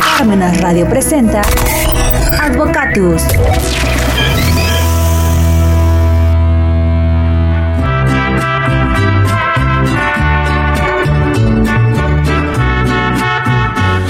Parmenas 0.00 0.60
Radio 0.60 0.88
presenta 0.88 1.42
Advocatus. 2.40 3.22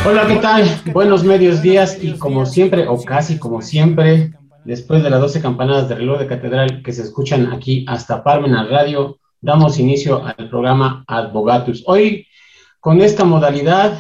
Hola, 0.07 0.27
¿qué 0.27 0.37
tal? 0.37 0.65
Buenos 0.95 1.25
medios 1.25 1.61
días 1.61 1.99
y 2.01 2.17
como 2.17 2.47
siempre, 2.47 2.89
o 2.89 3.05
casi 3.05 3.39
como 3.39 3.61
siempre, 3.61 4.33
después 4.65 5.03
de 5.03 5.11
las 5.11 5.21
12 5.21 5.43
campanadas 5.43 5.91
de 5.91 5.97
reloj 5.97 6.21
de 6.21 6.27
catedral 6.27 6.83
que 6.83 6.95
se 6.95 7.03
escuchan 7.03 7.53
aquí 7.53 7.85
hasta 7.87 8.25
Parmenas 8.25 8.71
Radio, 8.71 9.19
damos 9.43 9.79
inicio 9.79 10.25
al 10.25 10.49
programa 10.49 11.05
Advocatus. 11.07 11.85
Hoy, 11.87 12.27
con 12.81 13.03
esta 13.03 13.25
modalidad, 13.25 13.99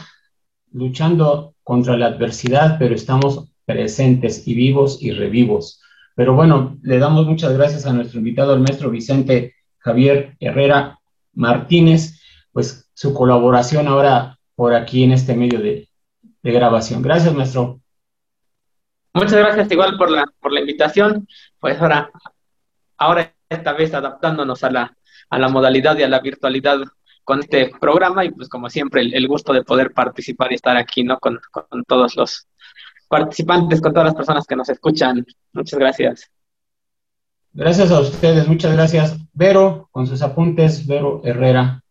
luchando 0.73 1.55
contra 1.62 1.96
la 1.96 2.07
adversidad, 2.07 2.77
pero 2.79 2.95
estamos 2.95 3.49
presentes 3.64 4.46
y 4.46 4.54
vivos 4.54 5.03
y 5.03 5.13
revivos. 5.13 5.82
Pero 6.14 6.35
bueno, 6.35 6.79
le 6.82 6.99
damos 6.99 7.27
muchas 7.27 7.53
gracias 7.57 7.86
a 7.86 7.93
nuestro 7.93 8.18
invitado, 8.18 8.54
el 8.54 8.61
maestro 8.61 8.91
Vicente 8.91 9.54
Javier 9.79 10.36
Herrera 10.41 10.99
Martínez, 11.35 12.21
pues 12.53 12.91
su 12.94 13.14
colaboración 13.14 13.86
ahora 13.86 14.39
por 14.54 14.75
aquí 14.75 15.04
en 15.04 15.13
este 15.13 15.36
medio 15.36 15.61
de, 15.61 15.89
de 16.43 16.53
grabación. 16.53 17.03
Gracias, 17.03 17.32
maestro. 17.35 17.80
Muchas 19.14 19.35
gracias 19.39 19.71
igual 19.71 19.96
por 19.96 20.11
la, 20.11 20.25
por 20.41 20.53
la 20.53 20.61
invitación. 20.61 21.27
Pues 21.61 21.80
ahora, 21.80 22.11
ahora 22.96 23.35
esta 23.49 23.72
vez 23.72 23.94
adaptándonos 23.94 24.64
a 24.64 24.71
la, 24.71 24.96
a 25.30 25.39
la 25.39 25.49
modalidad 25.49 25.96
y 25.99 26.03
a 26.03 26.08
la 26.08 26.21
virtualidad 26.21 26.80
con 27.29 27.41
este 27.41 27.71
programa 27.79 28.25
y 28.25 28.31
pues 28.31 28.49
como 28.49 28.71
siempre 28.71 29.03
el, 29.03 29.29
gusto 29.29 29.53
de 29.53 29.63
poder 29.63 29.93
participar 29.93 30.50
y 30.50 30.55
estar 30.55 30.79
aquí, 30.79 31.05
¿no? 31.05 31.19
Con, 31.19 31.39
con, 31.50 31.85
todos 31.85 32.17
los 32.17 32.48
participantes, 33.06 33.83
con 33.83 33.92
todas 33.92 34.06
las 34.06 34.14
personas 34.14 34.47
que 34.47 34.56
nos 34.56 34.70
escuchan. 34.70 35.27
Muchas 35.52 35.78
gracias. 35.78 36.30
Gracias 37.52 37.91
a 37.91 38.00
ustedes, 38.00 38.48
muchas 38.48 38.72
gracias. 38.72 39.19
Vero, 39.34 39.91
con 39.91 40.06
sus 40.06 40.22
apuntes, 40.22 40.86
Vero 40.86 41.20
Herrera. 41.22 41.83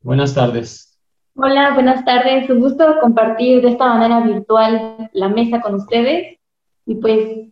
Buenas 0.00 0.32
tardes. 0.32 0.96
Hola, 1.34 1.74
buenas 1.74 2.04
tardes. 2.04 2.48
Un 2.48 2.60
gusto 2.60 3.00
compartir 3.00 3.62
de 3.62 3.70
esta 3.70 3.88
manera 3.88 4.20
virtual 4.20 5.10
la 5.12 5.28
mesa 5.28 5.60
con 5.60 5.74
ustedes 5.74 6.38
y 6.86 6.94
pues 6.94 7.48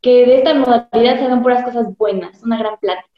que 0.00 0.26
de 0.26 0.36
esta 0.36 0.54
modalidad 0.54 1.18
se 1.18 1.24
hagan 1.24 1.42
puras 1.42 1.64
cosas 1.64 1.88
buenas, 1.96 2.40
una 2.44 2.56
gran 2.56 2.78
plática. 2.78 3.17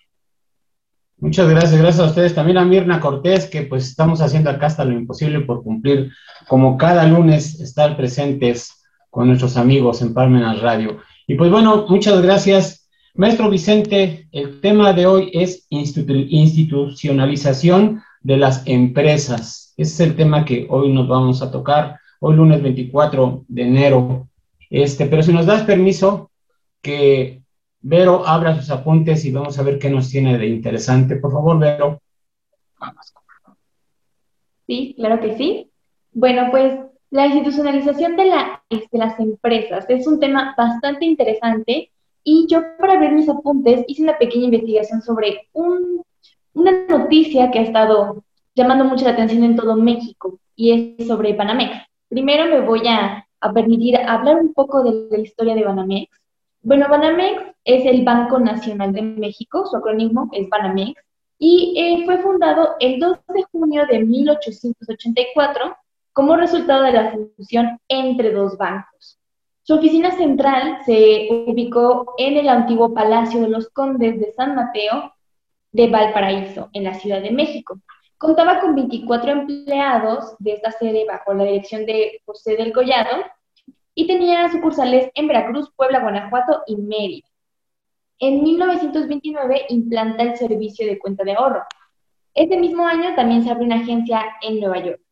Muchas 1.20 1.48
gracias, 1.50 1.78
gracias 1.78 2.00
a 2.00 2.08
ustedes. 2.08 2.34
También 2.34 2.56
a 2.56 2.64
Mirna 2.64 2.98
Cortés, 2.98 3.44
que 3.44 3.60
pues 3.62 3.86
estamos 3.86 4.22
haciendo 4.22 4.48
acá 4.48 4.68
hasta 4.68 4.86
lo 4.86 4.92
imposible 4.92 5.40
por 5.40 5.62
cumplir, 5.62 6.10
como 6.48 6.78
cada 6.78 7.06
lunes, 7.06 7.60
estar 7.60 7.94
presentes 7.94 8.86
con 9.10 9.28
nuestros 9.28 9.58
amigos 9.58 10.00
en 10.00 10.14
Parmenas 10.14 10.62
Radio. 10.62 10.96
Y 11.26 11.34
pues 11.34 11.50
bueno, 11.50 11.84
muchas 11.90 12.22
gracias. 12.22 12.88
Maestro 13.14 13.50
Vicente, 13.50 14.28
el 14.32 14.62
tema 14.62 14.94
de 14.94 15.06
hoy 15.06 15.30
es 15.34 15.66
institucionalización 15.68 18.00
de 18.22 18.38
las 18.38 18.66
empresas. 18.66 19.74
Ese 19.76 19.92
es 19.92 20.00
el 20.00 20.16
tema 20.16 20.46
que 20.46 20.66
hoy 20.70 20.90
nos 20.90 21.06
vamos 21.06 21.42
a 21.42 21.50
tocar, 21.50 22.00
hoy 22.20 22.36
lunes 22.36 22.62
24 22.62 23.44
de 23.46 23.62
enero. 23.62 24.26
Este, 24.70 25.04
pero 25.04 25.22
si 25.22 25.34
nos 25.34 25.44
das 25.44 25.64
permiso, 25.64 26.30
que 26.80 27.39
Vero, 27.82 28.26
abra 28.26 28.54
sus 28.54 28.70
apuntes 28.70 29.24
y 29.24 29.32
vamos 29.32 29.58
a 29.58 29.62
ver 29.62 29.78
qué 29.78 29.88
nos 29.88 30.10
tiene 30.10 30.36
de 30.36 30.46
interesante. 30.46 31.16
Por 31.16 31.32
favor, 31.32 31.58
Vero. 31.58 32.00
Sí, 34.66 34.94
claro 34.96 35.20
que 35.20 35.36
sí. 35.36 35.70
Bueno, 36.12 36.48
pues 36.50 36.78
la 37.10 37.26
institucionalización 37.26 38.16
de, 38.16 38.26
la, 38.26 38.62
de 38.68 38.86
las 38.92 39.18
empresas 39.18 39.86
es 39.88 40.06
un 40.06 40.20
tema 40.20 40.54
bastante 40.56 41.06
interesante 41.06 41.90
y 42.22 42.46
yo 42.48 42.62
para 42.78 42.98
ver 42.98 43.12
mis 43.12 43.28
apuntes 43.28 43.84
hice 43.88 44.02
una 44.02 44.18
pequeña 44.18 44.44
investigación 44.44 45.00
sobre 45.02 45.48
una 45.52 46.86
noticia 46.88 47.50
que 47.50 47.60
ha 47.60 47.62
estado 47.62 48.22
llamando 48.54 48.84
mucho 48.84 49.06
la 49.06 49.12
atención 49.12 49.42
en 49.42 49.56
todo 49.56 49.74
México 49.74 50.38
y 50.54 50.96
es 50.98 51.06
sobre 51.08 51.32
Banamex. 51.32 51.78
Primero 52.08 52.44
me 52.46 52.60
voy 52.60 52.86
a, 52.86 53.26
a 53.40 53.52
permitir 53.52 53.96
hablar 53.96 54.36
un 54.36 54.52
poco 54.52 54.82
de 54.82 55.08
la 55.10 55.18
historia 55.22 55.54
de 55.54 55.64
Banamex 55.64 56.19
bueno, 56.62 56.88
Banamex 56.88 57.42
es 57.64 57.86
el 57.86 58.04
Banco 58.04 58.38
Nacional 58.38 58.92
de 58.92 59.02
México, 59.02 59.66
su 59.66 59.76
acrónimo 59.76 60.28
es 60.32 60.48
Banamex, 60.48 61.00
y 61.38 61.74
eh, 61.76 62.04
fue 62.04 62.18
fundado 62.18 62.76
el 62.80 63.00
2 63.00 63.18
de 63.28 63.42
junio 63.50 63.86
de 63.86 64.00
1884 64.00 65.76
como 66.12 66.36
resultado 66.36 66.82
de 66.82 66.92
la 66.92 67.12
fusión 67.12 67.80
entre 67.88 68.32
dos 68.32 68.58
bancos. 68.58 69.18
Su 69.62 69.74
oficina 69.74 70.10
central 70.10 70.78
se 70.84 71.28
ubicó 71.46 72.14
en 72.18 72.36
el 72.36 72.48
antiguo 72.48 72.92
Palacio 72.92 73.40
de 73.40 73.48
los 73.48 73.68
Condes 73.70 74.18
de 74.18 74.32
San 74.32 74.54
Mateo 74.54 75.14
de 75.72 75.88
Valparaíso, 75.88 76.68
en 76.72 76.84
la 76.84 76.94
Ciudad 76.94 77.22
de 77.22 77.30
México. 77.30 77.78
Contaba 78.18 78.60
con 78.60 78.74
24 78.74 79.30
empleados 79.30 80.34
de 80.38 80.52
esta 80.52 80.72
sede 80.72 81.06
bajo 81.06 81.32
la 81.32 81.44
dirección 81.44 81.86
de 81.86 82.20
José 82.26 82.56
del 82.56 82.72
Collado, 82.72 83.24
y 84.00 84.06
tenía 84.06 84.50
sucursales 84.50 85.10
en 85.12 85.28
Veracruz, 85.28 85.70
Puebla, 85.76 86.00
Guanajuato 86.00 86.62
y 86.66 86.76
Mérida. 86.76 87.28
En 88.18 88.42
1929 88.42 89.66
implanta 89.68 90.22
el 90.22 90.38
servicio 90.38 90.86
de 90.86 90.98
cuenta 90.98 91.22
de 91.22 91.34
ahorro. 91.34 91.64
Ese 92.32 92.58
mismo 92.58 92.86
año 92.86 93.14
también 93.14 93.44
se 93.44 93.50
abre 93.50 93.66
una 93.66 93.76
agencia 93.76 94.24
en 94.40 94.58
Nueva 94.58 94.78
York. 94.82 95.02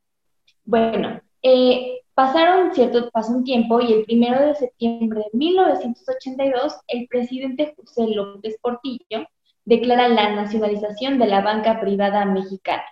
Bueno, 0.65 1.21
eh, 1.43 2.00
pasaron 2.15 2.72
cierto, 2.72 3.10
pasó 3.10 3.32
un 3.32 3.44
tiempo 3.44 3.78
y 3.82 3.93
el 3.93 4.04
primero 4.06 4.41
de 4.41 4.54
septiembre 4.54 5.20
de 5.20 5.38
1982 5.38 6.78
el 6.88 7.09
presidente 7.09 7.75
José 7.76 8.06
López 8.06 8.56
Portillo 8.62 9.26
declara 9.66 10.09
la 10.09 10.34
nacionalización 10.34 11.19
de 11.19 11.26
la 11.26 11.43
banca 11.43 11.78
privada 11.78 12.25
mexicana. 12.25 12.84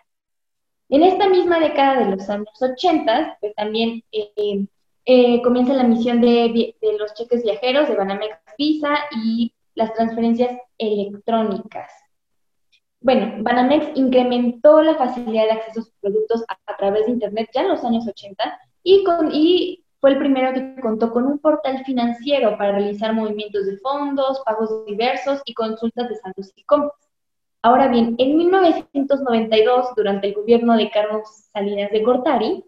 En 0.91 1.03
esta 1.03 1.27
misma 1.27 1.59
década 1.59 2.05
de 2.05 2.17
los 2.17 2.29
años 2.29 2.61
80, 2.61 3.39
pues 3.41 3.55
también 3.55 4.03
eh, 4.13 4.67
eh, 5.09 5.41
comienza 5.43 5.73
la 5.73 5.85
misión 5.85 6.21
de, 6.21 6.75
los 6.99 7.15
cheques 7.15 7.45
viajeros 7.45 7.89
de 7.89 7.95
Banamex 7.95 8.39
Visa 8.59 8.93
y 9.13 9.55
las 9.77 9.95
transferencias 9.95 10.59
electrónicas. 10.79 11.93
Bueno, 13.01 13.37
Banamex 13.45 13.87
incrementó 13.95 14.83
la 14.83 14.97
facilidad 14.97 15.45
de 15.45 15.53
acceso 15.53 15.81
a 15.81 15.85
sus 15.85 15.93
productos 16.01 16.45
a, 16.49 16.77
través 16.77 17.07
de 17.07 17.13
Internet 17.13 17.49
ya 17.55 17.61
en 17.61 17.69
los 17.69 17.85
años 17.85 18.05
80 18.09 18.59
y, 18.83 19.05
con, 19.05 19.31
y 19.33 19.85
fue 20.01 20.11
el 20.11 20.19
primero 20.19 20.53
que 20.53 20.81
contó 20.81 21.13
con 21.13 21.25
un 21.25 21.39
portal 21.39 21.85
financiero 21.85 22.59
para 22.59 22.73
realizar 22.73 23.15
movimientos 23.15 23.65
de 23.67 23.77
fondos, 23.79 24.43
pagos 24.45 24.85
diversos 24.87 25.41
y 25.45 25.55
consultas 25.55 26.09
de 26.09 26.17
saldos 26.17 26.53
y 26.57 26.65
compras. 26.65 26.99
Ahora 27.63 27.87
bien, 27.87 28.17
en 28.19 28.37
1992, 28.37 29.95
durante 29.97 30.29
el 30.29 30.35
gobierno 30.35 30.77
de 30.77 30.91
Carlos 30.91 31.29
Salinas 31.53 31.93
de 31.93 32.01
Gortari, 32.01 32.65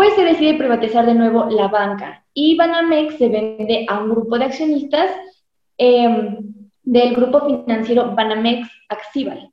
pues 0.00 0.14
se 0.14 0.24
decide 0.24 0.54
privatizar 0.54 1.04
de 1.04 1.12
nuevo 1.12 1.44
la 1.50 1.68
banca 1.68 2.24
y 2.32 2.56
Banamex 2.56 3.18
se 3.18 3.28
vende 3.28 3.84
a 3.86 4.00
un 4.00 4.08
grupo 4.08 4.38
de 4.38 4.46
accionistas 4.46 5.10
em, 5.76 6.38
del 6.82 7.14
grupo 7.14 7.44
financiero 7.44 8.14
Banamex 8.14 8.66
Axival. 8.88 9.50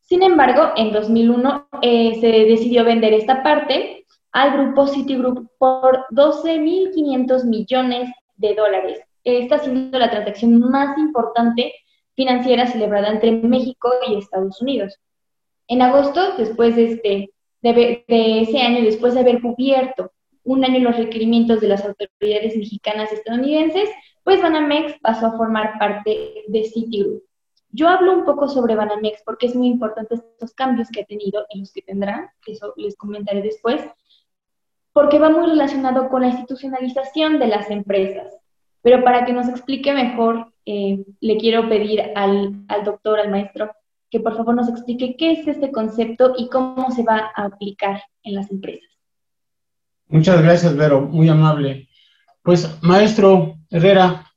Sin 0.00 0.24
embargo, 0.24 0.72
en 0.74 0.90
2001 0.90 1.68
eh, 1.82 2.18
se 2.20 2.26
decidió 2.26 2.82
vender 2.82 3.12
esta 3.12 3.44
parte 3.44 4.04
al 4.32 4.54
grupo 4.58 4.88
Citigroup 4.88 5.48
por 5.58 6.06
12.500 6.10 7.44
millones 7.44 8.10
de 8.34 8.52
dólares. 8.56 8.98
Esta 9.22 9.60
siendo 9.60 9.96
la 9.96 10.10
transacción 10.10 10.58
más 10.58 10.98
importante 10.98 11.72
financiera 12.16 12.66
celebrada 12.66 13.10
entre 13.10 13.30
México 13.30 13.92
y 14.08 14.16
Estados 14.16 14.60
Unidos. 14.60 14.98
En 15.68 15.82
agosto, 15.82 16.36
después 16.36 16.74
de 16.74 16.84
este 16.84 17.33
de, 17.72 18.04
ese 18.42 18.58
año, 18.58 18.82
después 18.82 19.14
de 19.14 19.20
haber 19.20 19.40
cubierto 19.40 20.12
un 20.42 20.64
año 20.64 20.80
los 20.80 20.96
requerimientos 20.96 21.60
de 21.60 21.68
las 21.68 21.84
autoridades 21.84 22.56
mexicanas 22.56 23.10
y 23.10 23.14
estadounidenses, 23.14 23.88
pues 24.22 24.42
Banamex 24.42 24.98
pasó 25.00 25.26
a 25.26 25.36
formar 25.36 25.78
parte 25.78 26.44
de 26.46 26.64
Citigroup. 26.64 27.22
Yo 27.70 27.88
hablo 27.88 28.12
un 28.12 28.24
poco 28.24 28.46
sobre 28.48 28.76
Banamex 28.76 29.22
porque 29.24 29.46
es 29.46 29.56
muy 29.56 29.68
importante 29.68 30.14
estos 30.14 30.52
cambios 30.52 30.90
que 30.90 31.00
ha 31.00 31.04
tenido 31.04 31.46
y 31.50 31.60
los 31.60 31.72
que 31.72 31.82
tendrá, 31.82 32.32
eso 32.46 32.74
les 32.76 32.96
comentaré 32.96 33.42
después, 33.42 33.82
porque 34.92 35.18
va 35.18 35.30
muy 35.30 35.46
relacionado 35.46 36.08
con 36.08 36.22
la 36.22 36.28
institucionalización 36.28 37.38
de 37.38 37.48
las 37.48 37.70
empresas. 37.70 38.36
Pero 38.82 39.02
para 39.02 39.24
que 39.24 39.32
nos 39.32 39.48
explique 39.48 39.92
mejor, 39.92 40.52
eh, 40.66 41.04
le 41.20 41.36
quiero 41.38 41.68
pedir 41.68 42.12
al, 42.14 42.64
al 42.68 42.84
doctor, 42.84 43.18
al 43.18 43.30
maestro, 43.30 43.72
que 44.14 44.20
por 44.20 44.36
favor 44.36 44.54
nos 44.54 44.68
explique 44.68 45.16
qué 45.16 45.32
es 45.32 45.48
este 45.48 45.72
concepto 45.72 46.34
y 46.38 46.48
cómo 46.48 46.88
se 46.92 47.02
va 47.02 47.32
a 47.34 47.46
aplicar 47.46 48.00
en 48.22 48.36
las 48.36 48.48
empresas. 48.48 48.88
Muchas 50.06 50.40
gracias, 50.40 50.76
Vero, 50.76 51.00
muy 51.00 51.28
amable. 51.28 51.88
Pues, 52.40 52.78
maestro 52.80 53.56
Herrera, 53.70 54.30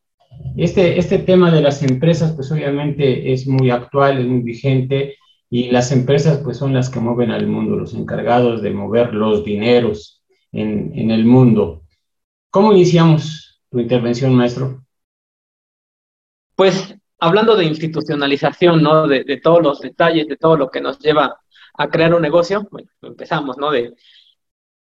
este, 0.56 0.98
este 0.98 1.20
tema 1.20 1.52
de 1.52 1.62
las 1.62 1.84
empresas, 1.84 2.32
pues 2.34 2.52
obviamente 2.52 3.32
es 3.32 3.46
muy 3.46 3.70
actual, 3.70 4.18
es 4.18 4.26
muy 4.26 4.42
vigente, 4.42 5.16
y 5.48 5.70
las 5.70 5.92
empresas, 5.92 6.40
pues 6.44 6.58
son 6.58 6.74
las 6.74 6.90
que 6.90 7.00
mueven 7.00 7.30
al 7.30 7.46
mundo, 7.46 7.76
los 7.76 7.94
encargados 7.94 8.64
de 8.64 8.72
mover 8.72 9.14
los 9.14 9.46
dineros. 9.46 10.24
en, 10.52 11.12
el 11.12 11.24
mundo. 11.24 11.84
¿Cómo 12.50 12.72
iniciamos 12.74 13.62
tu 13.70 13.80
intervención, 13.80 14.34
maestro? 14.34 14.84
Pues 16.56 16.97
hablando 17.20 17.56
de 17.56 17.66
institucionalización, 17.66 18.82
¿no? 18.82 19.08
De, 19.08 19.40
todos 19.42 19.62
los 19.62 19.82
detalles, 19.82 20.28
de 20.28 20.38
todo 20.38 20.58
lo 20.58 20.70
que 20.70 20.82
nos 20.82 21.00
lleva 21.00 21.40
a 21.74 21.88
crear 21.90 22.14
un 22.14 22.22
negocio, 22.22 22.68
empezamos, 23.02 23.58
¿no? 23.58 23.72
De, 23.72 23.96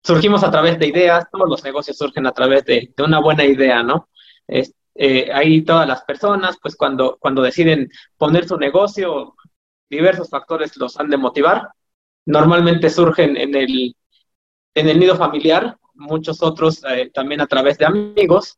surgimos 0.04 0.44
a 0.44 0.52
través 0.52 0.80
de 0.80 0.88
ideas, 0.88 1.26
todos 1.32 1.50
los 1.50 1.64
negocios 1.64 1.98
surgen 1.98 2.26
a 2.28 2.32
través 2.32 2.66
de, 2.66 2.94
una 3.00 3.20
buena 3.20 3.44
idea, 3.46 3.84
¿no? 3.84 4.10
Eh, 4.48 5.30
ahí 5.34 5.62
todas 5.62 5.88
las 5.88 6.04
personas, 6.04 6.58
pues 6.62 6.76
cuando, 6.76 7.18
cuando 7.20 7.42
deciden 7.42 7.90
poner 8.18 8.48
su 8.48 8.58
negocio, 8.58 9.36
diversos 9.90 10.30
factores 10.30 10.76
los 10.78 11.00
han 11.00 11.10
de 11.10 11.18
motivar. 11.18 11.70
Normalmente 12.26 12.90
surgen 12.90 13.38
en 13.38 13.56
el, 13.56 13.96
en 14.74 14.90
el 14.90 15.00
nido 15.00 15.16
familiar, 15.16 15.78
muchos 15.94 16.42
otros 16.42 16.84
eh, 16.90 17.12
también 17.14 17.42
a 17.42 17.48
través 17.48 17.78
de 17.78 17.86
amigos. 17.86 18.58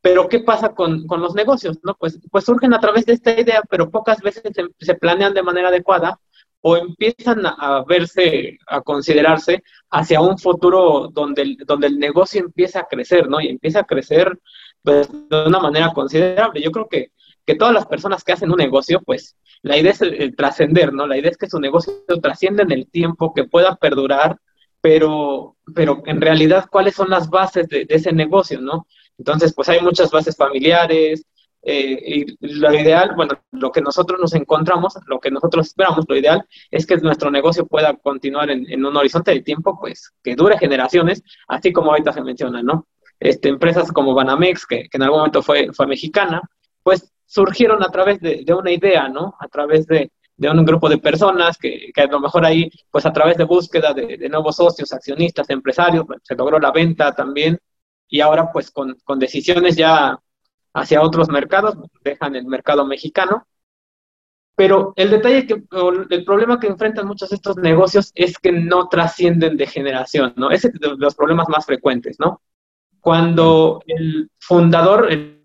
Pero 0.00 0.28
¿qué 0.28 0.40
pasa 0.40 0.74
con, 0.74 1.06
con, 1.06 1.20
los 1.20 1.34
negocios? 1.34 1.78
¿no? 1.82 1.94
Pues, 1.94 2.20
pues 2.30 2.44
surgen 2.44 2.72
a 2.74 2.80
través 2.80 3.06
de 3.06 3.14
esta 3.14 3.38
idea, 3.38 3.62
pero 3.68 3.90
pocas 3.90 4.20
veces 4.20 4.42
se, 4.78 4.94
planean 4.94 5.34
de 5.34 5.42
manera 5.42 5.68
adecuada 5.68 6.20
o 6.60 6.76
empiezan 6.76 7.44
a, 7.46 7.84
verse, 7.86 8.58
a 8.66 8.80
considerarse 8.80 9.62
hacia 9.90 10.20
un 10.20 10.38
futuro 10.38 11.08
donde 11.12 11.42
el, 11.42 11.56
donde 11.66 11.86
el 11.88 11.98
negocio 11.98 12.40
empieza 12.40 12.80
a 12.80 12.86
crecer, 12.88 13.28
¿no? 13.28 13.40
Y 13.40 13.48
empieza 13.48 13.80
a 13.80 13.84
crecer 13.84 14.38
pues, 14.82 15.08
de 15.10 15.46
una 15.46 15.60
manera 15.60 15.92
considerable. 15.92 16.62
Yo 16.62 16.70
creo 16.70 16.88
que, 16.88 17.12
que 17.44 17.54
todas 17.54 17.74
las 17.74 17.86
personas 17.86 18.24
que 18.24 18.32
hacen 18.32 18.50
un 18.50 18.58
negocio, 18.58 19.00
pues 19.04 19.36
la 19.62 19.76
idea 19.76 19.92
es 19.92 20.36
trascender, 20.36 20.92
¿no? 20.92 21.06
La 21.06 21.16
idea 21.16 21.30
es 21.30 21.38
que 21.38 21.48
su 21.48 21.58
negocio 21.58 21.94
trascienda 22.22 22.62
en 22.62 22.72
el 22.72 22.90
tiempo, 22.90 23.32
que 23.34 23.44
pueda 23.44 23.76
perdurar, 23.76 24.38
pero, 24.80 25.56
pero 25.74 26.02
en 26.06 26.20
realidad, 26.20 26.66
¿cuáles 26.70 26.94
son 26.94 27.10
las 27.10 27.28
bases 27.28 27.68
de, 27.68 27.86
ese 27.88 28.12
negocio, 28.12 28.60
¿no? 28.60 28.86
Entonces, 29.18 29.52
pues 29.54 29.68
hay 29.68 29.80
muchas 29.80 30.10
bases 30.10 30.36
familiares, 30.36 31.24
eh, 31.62 32.26
y 32.40 32.58
lo 32.60 32.72
ideal, 32.72 33.12
bueno, 33.16 33.34
lo 33.50 33.72
que 33.72 33.80
nosotros 33.80 34.18
nos 34.20 34.32
encontramos, 34.34 34.94
lo 35.06 35.18
que 35.18 35.30
nosotros 35.30 35.66
esperamos, 35.66 36.04
lo 36.08 36.16
ideal 36.16 36.46
es 36.70 36.86
que 36.86 36.96
nuestro 36.98 37.30
negocio 37.30 37.66
pueda 37.66 37.94
continuar 37.96 38.48
en, 38.50 38.86
un 38.86 38.96
horizonte 38.96 39.32
de 39.32 39.42
tiempo, 39.42 39.78
pues, 39.78 40.12
que 40.22 40.36
dure 40.36 40.56
generaciones, 40.56 41.22
así 41.48 41.72
como 41.72 41.90
ahorita 41.90 42.12
se 42.12 42.22
menciona, 42.22 42.62
¿no? 42.62 42.86
Este, 43.18 43.48
empresas 43.48 43.90
como 43.92 44.14
Banamex, 44.14 44.66
que, 44.66 44.88
que 44.88 44.96
en 44.96 45.02
algún 45.02 45.18
momento 45.18 45.42
fue, 45.42 45.72
fue 45.72 45.86
mexicana, 45.88 46.40
pues 46.82 47.12
surgieron 47.26 47.82
a 47.82 47.90
través 47.90 48.20
de, 48.20 48.44
una 48.54 48.72
idea, 48.72 49.08
¿no? 49.08 49.34
A 49.38 49.48
través 49.48 49.86
de, 49.86 50.10
un 50.38 50.64
grupo 50.64 50.88
de 50.88 50.98
personas 50.98 51.58
que, 51.58 51.92
a 51.96 52.06
lo 52.06 52.20
mejor 52.20 52.46
ahí, 52.46 52.70
pues 52.90 53.04
a 53.04 53.12
través 53.12 53.36
de 53.36 53.44
búsqueda 53.44 53.92
de, 53.92 54.28
nuevos 54.28 54.56
socios, 54.56 54.92
accionistas, 54.92 55.50
empresarios, 55.50 56.06
se 56.22 56.34
logró 56.34 56.58
la 56.58 56.70
venta 56.70 57.14
también 57.14 57.58
y 58.08 58.20
ahora 58.20 58.50
pues 58.52 58.70
con, 58.70 58.96
decisiones 59.18 59.76
ya 59.76 60.18
hacia 60.74 61.02
otros 61.02 61.28
mercados, 61.28 61.76
dejan 62.02 62.36
el 62.36 62.46
mercado 62.46 62.84
mexicano. 62.86 63.46
Pero 64.54 64.92
el 64.96 65.10
detalle, 65.10 65.46
que, 65.46 65.62
el 66.10 66.24
problema 66.24 66.58
que 66.58 66.66
enfrentan 66.66 67.06
muchos 67.06 67.30
de 67.30 67.36
estos 67.36 67.56
negocios 67.58 68.10
es 68.14 68.38
que 68.38 68.50
no 68.50 68.88
trascienden 68.88 69.56
de 69.56 69.66
generación, 69.66 70.32
¿no? 70.36 70.50
Ese 70.50 70.68
es 70.68 70.74
de 70.74 70.96
los 70.96 71.14
problemas 71.14 71.48
más 71.48 71.64
frecuentes, 71.64 72.18
¿no? 72.18 72.42
Cuando 73.00 73.80
el 73.86 74.30
fundador, 74.40 75.12
el, 75.12 75.40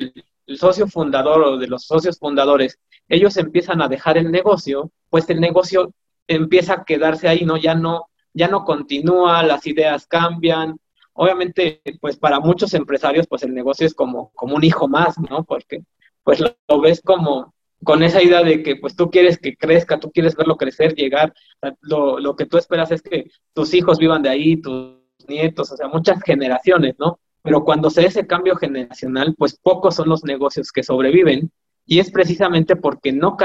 el 0.48 0.58
socio 0.58 0.88
fundador 0.88 1.42
o 1.44 1.58
de 1.58 1.68
los 1.68 1.84
socios 1.86 2.18
fundadores, 2.18 2.80
ellos 3.08 3.38
empiezan 3.38 3.82
a 3.82 3.88
dejar 3.88 4.18
el 4.18 4.32
negocio, 4.32 4.92
pues 5.10 5.30
el 5.30 5.40
negocio 5.40 5.94
empieza 6.28 6.74
a 6.74 6.84
quedarse 6.84 7.28
ahí, 7.28 7.46
¿no? 7.46 7.58
Ya 7.58 7.76
no, 7.76 8.10
ya 8.34 8.48
no 8.48 8.64
continúa, 8.64 9.44
las 9.44 9.66
ideas 9.68 10.08
cambian. 10.08 10.80
Obviamente, 11.14 11.82
pues 12.02 12.18
para 12.18 12.40
muchos 12.40 12.74
empresarios, 12.74 13.28
pues 13.28 13.44
el 13.44 13.54
negocio 13.54 13.86
es 13.86 13.94
como, 13.94 14.32
como 14.34 14.56
un 14.56 14.64
hijo 14.64 14.88
más, 14.88 15.18
¿no? 15.20 15.44
Porque 15.44 15.84
pues 16.24 16.40
lo, 16.40 16.82
ves 16.82 17.02
como 17.02 17.54
con 17.84 18.02
esa 18.02 18.24
idea 18.24 18.42
de 18.44 18.64
que 18.64 18.78
pues 18.78 18.96
tú 18.96 19.10
quieres 19.10 19.38
que 19.38 19.56
crezca, 19.56 20.00
tú 20.00 20.12
quieres 20.12 20.36
verlo 20.36 20.56
crecer, 20.58 20.96
llegar, 20.96 21.34
lo, 21.82 22.20
lo 22.20 22.36
que 22.36 22.46
tú 22.46 22.58
esperas 22.58 22.92
es 22.92 23.02
que 23.02 23.30
tus 23.54 23.74
hijos 23.74 24.00
vivan 24.00 24.24
de 24.24 24.30
ahí, 24.30 24.60
tus 24.60 24.98
nietos, 25.28 25.72
o 25.72 25.78
sea, 25.78 25.88
muchas 25.88 26.22
generaciones, 26.24 26.96
¿no? 26.98 27.20
Pero 27.42 27.64
cuando 27.64 27.90
se 27.90 28.06
ese 28.06 28.26
cambio 28.26 28.56
generacional, 28.56 29.36
pues 29.38 29.58
pocos 29.62 29.96
son 29.96 30.10
los 30.10 30.24
negocios 30.24 30.72
que 30.72 30.82
sobreviven 30.82 31.52
y 31.86 32.00
es 32.00 32.10
precisamente 32.10 32.76
porque 32.78 33.12
no, 33.12 33.38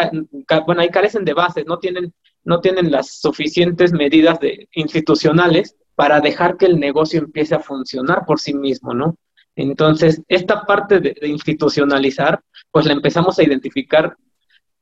bueno, 0.65 0.81
ahí 0.81 0.89
carecen 0.89 1.25
de 1.25 1.35
bases, 1.35 1.67
no 1.67 1.79
tienen, 1.79 2.15
no 2.45 2.61
tienen 2.61 2.93
las 2.93 3.19
suficientes 3.21 3.93
medidas 3.93 4.39
de, 4.39 4.69
institucionales 4.73 5.77
para 5.99 6.21
dejar 6.21 6.57
que 6.57 6.67
el 6.67 6.79
negocio 6.79 7.19
empiece 7.19 7.57
a 7.57 7.59
funcionar 7.59 8.25
por 8.25 8.39
sí 8.39 8.55
mismo, 8.55 8.95
¿no? 8.95 9.17
Entonces, 9.57 10.23
esta 10.29 10.65
parte 10.65 11.01
de, 11.01 11.17
institucionalizar, 11.23 12.41
pues 12.71 12.87
la 12.87 12.93
empezamos 12.93 13.37
a 13.37 13.43
identificar 13.43 14.17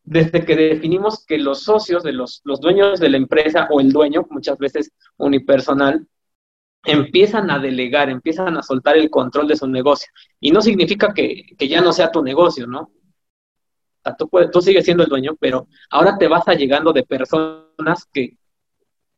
desde 0.05 0.45
que 0.45 0.55
definimos 0.55 1.25
que 1.25 1.39
los 1.39 1.63
socios 1.63 2.03
de 2.03 2.13
los, 2.13 2.43
los 2.45 2.61
dueños 2.61 3.01
de 3.01 3.09
la 3.09 3.17
empresa 3.17 3.67
o 3.71 3.81
el 3.81 3.93
dueño, 3.93 4.27
muchas 4.29 4.59
veces 4.59 4.93
unipersonal, 5.17 6.07
empiezan 6.85 7.51
a 7.51 7.61
delegar, 7.61 8.11
empiezan 8.11 8.59
a 8.59 8.63
soltar 8.63 8.99
el 8.99 9.09
control 9.09 9.49
de 9.49 9.57
su 9.57 9.67
negocio. 9.67 10.13
Y 10.39 10.51
no 10.51 10.61
significa 10.61 11.15
que, 11.15 11.47
ya 11.59 11.81
no 11.81 11.95
sea 11.95 12.11
tu 12.11 12.23
negocio, 12.23 12.67
¿no? 12.67 12.91
tú, 14.19 14.29
tú 14.53 14.61
sigues 14.61 14.85
siendo 14.85 15.03
el 15.03 15.09
dueño, 15.09 15.35
pero 15.41 15.67
ahora 15.89 16.19
te 16.19 16.29
vas 16.29 16.47
a 16.47 16.53
llegando 16.53 16.93
de 16.93 17.05
personas 17.05 18.05
que 18.13 18.37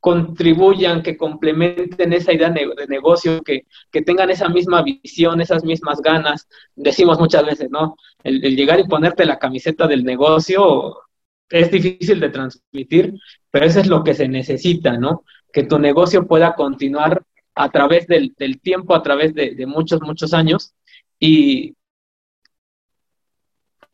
contribuyan, 0.00 1.02
que 1.02 1.16
complementen 1.16 2.12
esa 2.12 2.32
idea 2.32 2.50
de 2.50 2.86
negocio, 2.88 3.42
que, 3.42 3.66
tengan 4.04 4.30
esa 4.30 4.48
misma 4.48 4.82
visión, 4.82 5.40
esas 5.40 5.64
mismas 5.64 6.00
ganas. 6.00 6.48
Decimos 6.76 7.18
muchas 7.18 7.44
veces, 7.44 7.70
¿no? 7.70 7.96
El, 8.22 8.44
el, 8.44 8.56
llegar 8.56 8.80
y 8.80 8.88
ponerte 8.88 9.24
la 9.24 9.38
camiseta 9.38 9.86
del 9.86 10.04
negocio 10.04 10.96
es 11.50 11.70
difícil 11.70 12.20
de 12.20 12.30
transmitir, 12.30 13.14
pero 13.50 13.66
eso 13.66 13.80
es 13.80 13.86
lo 13.88 14.04
que 14.04 14.14
se 14.14 14.28
necesita, 14.28 14.98
¿no? 14.98 15.24
Que 15.52 15.64
tu 15.64 15.78
negocio 15.78 16.26
pueda 16.26 16.54
continuar 16.54 17.22
a 17.58 17.70
través 17.70 18.06
del, 18.06 18.34
tiempo, 18.62 18.94
a 18.94 19.02
través 19.02 19.34
de, 19.34 19.66
muchos, 19.66 20.00
muchos 20.00 20.32
años 20.32 20.74
y 21.18 21.74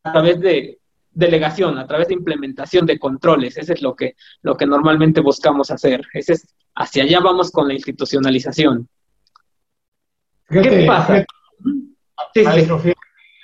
a 0.02 0.12
través 0.12 0.38
de 0.40 0.78
delegación, 1.14 1.78
a 1.78 1.86
través 1.86 2.08
de 2.08 2.14
implementación 2.14 2.86
de 2.86 2.98
controles. 2.98 3.56
Eso 3.56 3.72
es 3.72 3.82
lo 3.82 3.94
que, 3.94 4.16
lo 4.42 4.56
que 4.56 4.66
normalmente 4.66 5.20
buscamos 5.20 5.70
hacer. 5.70 6.04
Ese 6.12 6.34
es, 6.34 6.54
hacia 6.74 7.04
allá 7.04 7.20
vamos 7.20 7.50
con 7.50 7.68
la 7.68 7.74
institucionalización. 7.74 8.88
¿Qué 10.48 10.84
pasa? 10.86 11.24
Es 12.34 12.94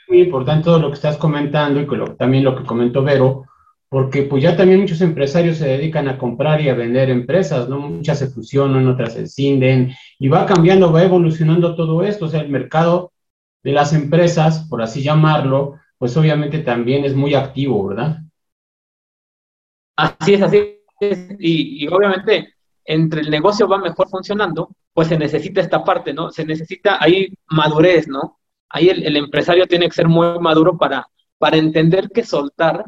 muy 0.09 0.23
importante 0.23 0.65
todo 0.65 0.79
lo 0.79 0.89
que 0.89 0.97
estás 0.97 1.17
comentando 1.17 1.81
y 1.81 2.17
también 2.17 2.45
lo 2.45 2.57
que 2.57 2.65
comentó 2.65 3.03
Vero, 3.03 3.47
porque 3.89 4.23
pues 4.23 4.43
ya 4.43 4.57
también 4.57 4.81
muchos 4.81 5.00
empresarios 5.00 5.59
se 5.59 5.67
dedican 5.67 6.09
a 6.09 6.19
comprar 6.19 6.61
y 6.61 6.69
a 6.69 6.75
vender 6.75 7.11
empresas, 7.11 7.69
¿no? 7.69 7.79
Muchas 7.79 8.19
se 8.19 8.29
fusionan, 8.29 8.87
otras 8.87 9.15
se 9.15 9.23
escinden, 9.23 9.93
y 10.19 10.29
va 10.29 10.47
cambiando, 10.47 10.93
va 10.93 11.03
evolucionando 11.03 11.75
todo 11.75 12.03
esto, 12.03 12.27
o 12.27 12.29
sea, 12.29 12.41
el 12.41 12.49
mercado 12.49 13.12
de 13.62 13.73
las 13.73 13.93
empresas, 13.93 14.67
por 14.69 14.83
así 14.83 15.03
llamarlo, 15.03 15.77
pues 16.00 16.16
obviamente 16.16 16.61
también 16.61 17.04
es 17.04 17.14
muy 17.14 17.35
activo, 17.35 17.88
¿verdad? 17.88 18.21
Así 19.97 20.33
es, 20.33 20.40
así 20.40 20.80
es, 20.99 21.37
y, 21.38 21.87
obviamente 21.88 22.54
entre 22.87 23.21
el 23.21 23.30
negocio 23.30 23.69
va 23.69 23.76
mejor 23.76 24.09
funcionando, 24.09 24.75
pues 24.95 25.09
se 25.09 25.19
necesita 25.19 25.61
esta 25.61 25.85
parte, 25.85 26.14
¿no? 26.14 26.30
Se 26.30 26.47
necesita 26.47 26.97
ahí 27.04 27.28
madurez, 27.50 28.09
¿no? 28.09 28.40
Ahí 28.71 28.88
el, 28.88 29.04
el 29.04 29.14
empresario 29.19 29.66
tiene 29.66 29.88
que 29.88 29.95
ser 29.95 30.09
muy 30.09 30.38
maduro 30.38 30.78
para, 30.78 31.07
para 31.37 31.59
entender 31.59 32.09
que 32.09 32.25
soltar 32.25 32.87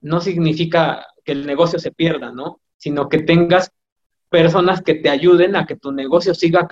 no 0.00 0.20
significa 0.20 1.06
que 1.24 1.32
el 1.32 1.46
negocio 1.46 1.78
se 1.78 1.92
pierda, 1.92 2.32
¿no? 2.32 2.60
Sino 2.76 3.08
que 3.08 3.20
tengas 3.20 3.70
personas 4.28 4.82
que 4.82 4.94
te 4.94 5.10
ayuden 5.10 5.54
a 5.54 5.64
que 5.64 5.76
tu 5.76 5.92
negocio 5.92 6.34
siga 6.34 6.66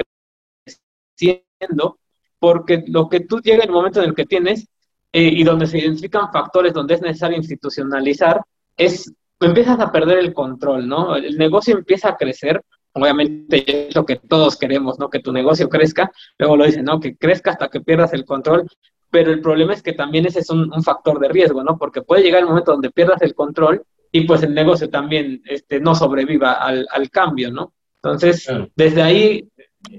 creciendo, 1.14 2.00
porque 2.40 2.82
lo 2.88 3.08
que 3.08 3.20
tú 3.20 3.38
llega 3.38 3.62
el 3.62 3.70
momento 3.70 4.02
en 4.02 4.08
el 4.08 4.16
que 4.16 4.26
tienes 4.26 4.68
eh, 5.12 5.30
y 5.32 5.44
donde 5.44 5.66
se 5.66 5.78
identifican 5.78 6.32
factores 6.32 6.72
donde 6.72 6.94
es 6.94 7.02
necesario 7.02 7.36
institucionalizar, 7.36 8.40
es 8.76 9.12
empiezas 9.40 9.78
a 9.80 9.92
perder 9.92 10.18
el 10.18 10.32
control, 10.32 10.88
¿no? 10.88 11.16
El 11.16 11.36
negocio 11.36 11.76
empieza 11.76 12.10
a 12.10 12.16
crecer, 12.16 12.62
obviamente 12.92 13.88
es 13.88 13.94
lo 13.94 14.06
que 14.06 14.16
todos 14.16 14.56
queremos, 14.56 14.98
¿no? 14.98 15.10
Que 15.10 15.20
tu 15.20 15.32
negocio 15.32 15.68
crezca, 15.68 16.10
luego 16.38 16.56
lo 16.56 16.64
dicen, 16.64 16.84
¿no? 16.84 17.00
Que 17.00 17.16
crezca 17.16 17.50
hasta 17.50 17.68
que 17.68 17.80
pierdas 17.80 18.12
el 18.12 18.24
control, 18.24 18.66
pero 19.10 19.30
el 19.30 19.40
problema 19.40 19.74
es 19.74 19.82
que 19.82 19.92
también 19.92 20.26
ese 20.26 20.40
es 20.40 20.50
un, 20.50 20.70
factor 20.82 21.18
de 21.20 21.28
riesgo, 21.28 21.62
¿no? 21.62 21.78
Porque 21.78 22.02
puede 22.02 22.22
llegar 22.22 22.40
el 22.40 22.48
momento 22.48 22.72
donde 22.72 22.90
pierdas 22.90 23.22
el 23.22 23.34
control 23.34 23.82
y 24.10 24.22
pues 24.22 24.42
el 24.42 24.54
negocio 24.54 24.88
también 24.88 25.42
este, 25.46 25.80
no 25.80 25.94
sobreviva 25.94 26.52
al, 26.52 27.10
cambio, 27.10 27.50
¿no? 27.50 27.72
Entonces, 28.02 28.46
desde 28.74 29.02
ahí 29.02 29.48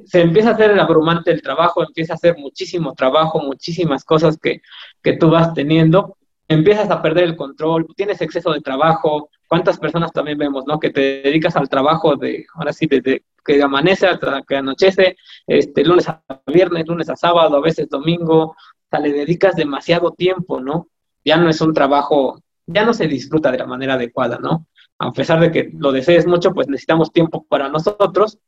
se 0.06 0.22
empieza 0.22 0.50
a 0.50 0.54
hacer 0.54 0.72
el 0.72 0.80
abrumante 0.80 1.32
el 1.32 1.42
trabajo, 1.42 1.84
empieza 1.84 2.14
a 2.14 2.16
hacer 2.16 2.38
muchísimo 2.38 2.94
trabajo, 2.94 3.40
muchísimas 3.40 4.04
cosas 4.04 4.38
que, 4.38 4.62
que 5.02 5.18
tú 5.18 5.30
vas 5.30 5.54
teniendo, 5.54 6.18
empiezas 6.48 6.90
a 6.90 7.02
perder 7.02 7.26
el 7.26 7.36
control, 7.36 7.88
tienes 7.96 8.22
exceso 8.22 8.52
de 8.52 8.62
trabajo, 8.62 9.30
cuántas 9.48 9.78
personas 9.78 10.12
también 10.12 10.38
vemos, 10.38 10.66
¿no? 10.66 10.80
Que 10.80 10.90
te 10.90 11.22
dedicas 11.24 11.56
al 11.56 11.70
trabajo 11.70 12.16
de, 12.16 12.46
ahora 12.56 12.74
sí, 12.74 12.88
de, 12.88 13.24
que 13.46 13.62
amanece 13.62 14.08
hasta 14.08 14.42
que 14.48 14.56
anochece, 14.56 15.18
este, 15.46 15.84
lunes 15.84 16.08
a 16.10 16.22
viernes, 16.46 16.88
lunes 16.88 17.10
a 17.10 17.16
sábado, 17.16 17.58
a 17.58 17.62
veces 17.62 17.90
domingo, 17.90 18.44
o 18.44 18.56
sea, 18.90 19.00
le 19.00 19.12
dedicas 19.12 19.56
demasiado 19.56 20.12
tiempo, 20.12 20.60
¿no? 20.60 20.88
Ya 21.24 21.38
no 21.38 21.50
es 21.50 21.60
un 21.62 21.74
trabajo, 21.74 22.42
ya 22.66 22.86
no 22.86 22.94
se 22.94 23.08
disfruta 23.08 23.52
de 23.52 23.60
la 23.60 23.66
manera 23.66 23.96
adecuada, 23.96 24.38
¿no? 24.38 24.68
A 25.00 25.12
pesar 25.12 25.40
de 25.40 25.52
que 25.52 25.70
lo 25.74 25.92
desees 25.92 26.26
mucho, 26.26 26.54
pues 26.54 26.68
necesitamos 26.68 27.12
tiempo 27.12 27.46
para 27.48 27.70
nosotros 27.70 28.40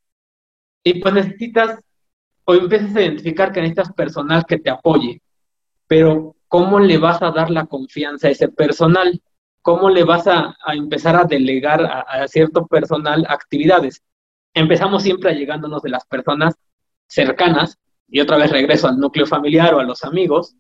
y 0.83 1.01
pues 1.01 1.13
necesitas 1.13 1.79
o 2.45 2.53
empiezas 2.55 2.95
a 2.95 3.01
identificar 3.01 3.51
que 3.51 3.61
necesitas 3.61 3.93
personal 3.93 4.45
que 4.47 4.57
te 4.57 4.69
apoye, 4.69 5.21
pero 5.87 6.35
¿cómo 6.47 6.79
le 6.79 6.97
vas 6.97 7.21
a 7.21 7.31
dar 7.31 7.49
la 7.51 7.65
confianza 7.65 8.27
a 8.27 8.31
ese 8.31 8.49
personal? 8.49 9.21
¿Cómo 9.61 9.89
le 9.89 10.03
vas 10.03 10.25
a, 10.27 10.55
empezar 10.73 11.15
a 11.15 11.25
delegar 11.25 11.83
a, 11.83 12.27
cierto 12.27 12.65
personal 12.65 13.25
actividades? 13.29 14.01
Empezamos 14.53 15.03
siempre 15.03 15.29
allegándonos 15.29 15.83
de 15.83 15.89
las 15.89 16.05
personas 16.05 16.55
cercanas, 17.07 17.77
y 18.07 18.19
otra 18.19 18.37
vez 18.37 18.49
regreso 18.49 18.87
al 18.87 18.97
núcleo 18.97 19.27
familiar 19.27 19.75
o 19.75 19.79
a 19.79 19.83
los 19.83 20.03
amigos, 20.03 20.55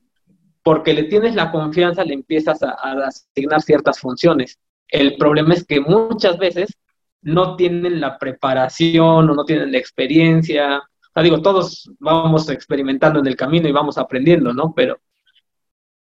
porque 0.61 0.93
le 0.93 1.03
tienes 1.03 1.33
la 1.33 1.51
confianza, 1.51 2.03
le 2.03 2.13
empiezas 2.13 2.61
a, 2.61 2.69
a 2.71 3.07
asignar 3.07 3.61
ciertas 3.61 3.99
funciones. 3.99 4.59
El 4.87 5.17
problema 5.17 5.55
es 5.55 5.65
que 5.65 5.79
muchas 5.79 6.37
veces 6.37 6.77
no 7.21 7.55
tienen 7.55 7.99
la 7.99 8.17
preparación 8.17 9.29
o 9.29 9.35
no 9.35 9.45
tienen 9.45 9.71
la 9.71 9.77
experiencia. 9.77 10.79
O 10.79 11.11
sea, 11.13 11.23
digo, 11.23 11.41
todos 11.41 11.91
vamos 11.99 12.49
experimentando 12.49 13.19
en 13.19 13.27
el 13.27 13.35
camino 13.35 13.67
y 13.67 13.71
vamos 13.71 13.97
aprendiendo, 13.97 14.53
¿no? 14.53 14.73
Pero, 14.75 14.99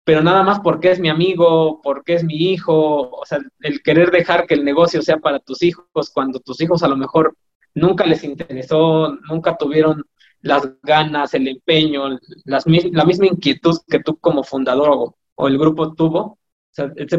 pero 0.04 0.22
nada 0.22 0.44
más 0.44 0.60
porque 0.60 0.92
es 0.92 1.00
mi 1.00 1.10
amigo, 1.10 1.82
porque 1.82 2.14
es 2.16 2.24
mi 2.24 2.36
hijo, 2.52 3.10
o 3.10 3.26
sea, 3.26 3.40
el 3.62 3.82
querer 3.82 4.12
dejar 4.12 4.48
que 4.48 4.54
el 4.54 4.64
negocio 4.64 5.02
sea 5.02 5.18
para 5.18 5.40
tus 5.40 5.64
hijos 5.64 6.12
cuando 6.14 6.40
tus 6.40 6.62
hijos 6.62 6.84
a 6.84 6.88
lo 6.88 6.98
mejor 6.98 7.36
nunca 7.74 8.06
les 8.06 8.24
interesó, 8.24 9.18
nunca 9.30 9.58
tuvieron 9.58 10.04
las 10.42 10.70
ganas, 10.84 11.34
el 11.34 11.48
empeño, 11.48 12.18
las, 12.46 12.66
la 12.68 13.06
misma 13.06 13.28
inquietud 13.28 13.78
que 13.88 14.00
tú 14.00 14.18
como 14.18 14.44
fundador 14.44 14.90
o, 14.92 15.16
o 15.36 15.48
el 15.48 15.58
grupo 15.58 15.94
tuvo, 15.94 16.38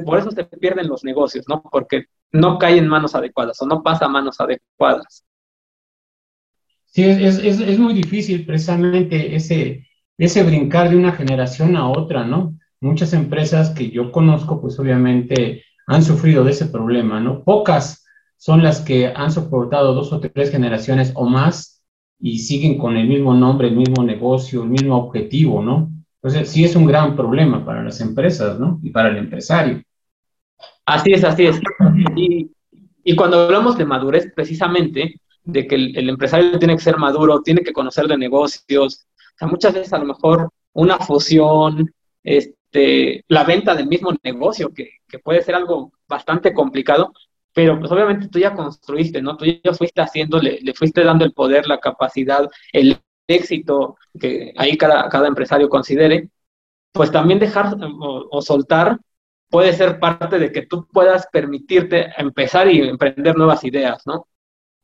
por 0.04 0.18
eso 0.18 0.30
se 0.30 0.44
pierden 0.44 0.88
los 0.88 1.04
negocios, 1.04 1.46
¿no? 1.48 1.62
Porque 1.62 2.06
no 2.32 2.58
cae 2.58 2.78
en 2.78 2.88
manos 2.88 3.14
adecuadas 3.14 3.60
o 3.62 3.66
no 3.66 3.82
pasa 3.82 4.06
a 4.06 4.08
manos 4.08 4.40
adecuadas. 4.40 5.24
Sí, 6.86 7.04
es, 7.04 7.38
es, 7.38 7.60
es 7.60 7.78
muy 7.78 7.94
difícil 7.94 8.46
precisamente 8.46 9.34
ese, 9.34 9.86
ese 10.16 10.42
brincar 10.42 10.90
de 10.90 10.96
una 10.96 11.12
generación 11.12 11.76
a 11.76 11.88
otra, 11.88 12.24
¿no? 12.24 12.58
Muchas 12.80 13.12
empresas 13.12 13.70
que 13.70 13.90
yo 13.90 14.10
conozco, 14.10 14.60
pues 14.60 14.78
obviamente 14.78 15.64
han 15.86 16.02
sufrido 16.02 16.44
de 16.44 16.52
ese 16.52 16.66
problema, 16.66 17.20
¿no? 17.20 17.44
Pocas 17.44 18.04
son 18.36 18.62
las 18.62 18.80
que 18.80 19.08
han 19.08 19.30
soportado 19.32 19.94
dos 19.94 20.12
o 20.12 20.20
tres 20.20 20.50
generaciones 20.50 21.12
o 21.14 21.26
más 21.26 21.82
y 22.20 22.38
siguen 22.40 22.78
con 22.78 22.96
el 22.96 23.08
mismo 23.08 23.34
nombre, 23.34 23.68
el 23.68 23.76
mismo 23.76 24.04
negocio, 24.04 24.62
el 24.62 24.70
mismo 24.70 24.96
objetivo, 24.96 25.62
¿no? 25.62 25.90
Entonces, 26.22 26.50
sí 26.50 26.64
es 26.64 26.74
un 26.74 26.86
gran 26.86 27.14
problema 27.14 27.64
para 27.64 27.82
las 27.82 28.00
empresas, 28.00 28.58
¿no? 28.58 28.80
Y 28.82 28.90
para 28.90 29.08
el 29.08 29.18
empresario. 29.18 29.82
Así 30.84 31.12
es, 31.12 31.22
así 31.22 31.46
es. 31.46 31.60
Y, 32.16 32.50
y 33.04 33.16
cuando 33.16 33.44
hablamos 33.44 33.78
de 33.78 33.84
madurez, 33.84 34.32
precisamente, 34.34 35.20
de 35.48 35.66
que 35.66 35.76
el, 35.76 36.08
empresario 36.08 36.58
tiene 36.58 36.76
que 36.76 36.82
ser 36.82 36.98
maduro, 36.98 37.40
tiene 37.40 37.62
que 37.62 37.72
conocer 37.72 38.06
de 38.06 38.18
negocios, 38.18 39.06
o 39.34 39.38
sea, 39.38 39.48
muchas 39.48 39.72
veces 39.72 39.92
a 39.94 39.98
lo 39.98 40.04
mejor 40.04 40.50
una 40.74 40.98
fusión, 40.98 41.90
este, 42.22 43.24
la 43.28 43.44
venta 43.44 43.74
del 43.74 43.86
mismo 43.86 44.12
negocio, 44.22 44.74
que, 44.74 44.90
que 45.08 45.18
puede 45.18 45.40
ser 45.40 45.54
algo 45.54 45.92
bastante 46.06 46.52
complicado, 46.52 47.12
pero 47.54 47.78
pues 47.78 47.90
obviamente 47.90 48.28
tú 48.28 48.38
ya 48.38 48.54
construiste, 48.54 49.22
¿no? 49.22 49.38
Tú 49.38 49.46
ya 49.46 49.72
fuiste 49.72 50.02
haciendo, 50.02 50.38
le, 50.38 50.60
le, 50.60 50.74
fuiste 50.74 51.02
dando 51.02 51.24
el 51.24 51.32
poder, 51.32 51.66
la 51.66 51.80
capacidad, 51.80 52.46
el 52.72 52.98
éxito 53.28 53.96
que 54.18 54.52
ahí 54.56 54.76
cada, 54.76 55.08
cada 55.08 55.28
empresario 55.28 55.68
considere, 55.68 56.30
pues 56.92 57.12
también 57.12 57.38
dejar 57.38 57.76
o, 57.80 58.42
soltar 58.42 58.98
puede 59.50 59.72
ser 59.72 60.00
parte 60.00 60.38
de 60.38 60.52
que 60.52 60.66
tú 60.66 60.86
puedas 60.88 61.26
permitirte 61.32 62.12
empezar 62.18 62.68
y 62.70 62.80
emprender 62.80 63.36
nuevas 63.36 63.64
ideas, 63.64 64.02
¿no? 64.06 64.26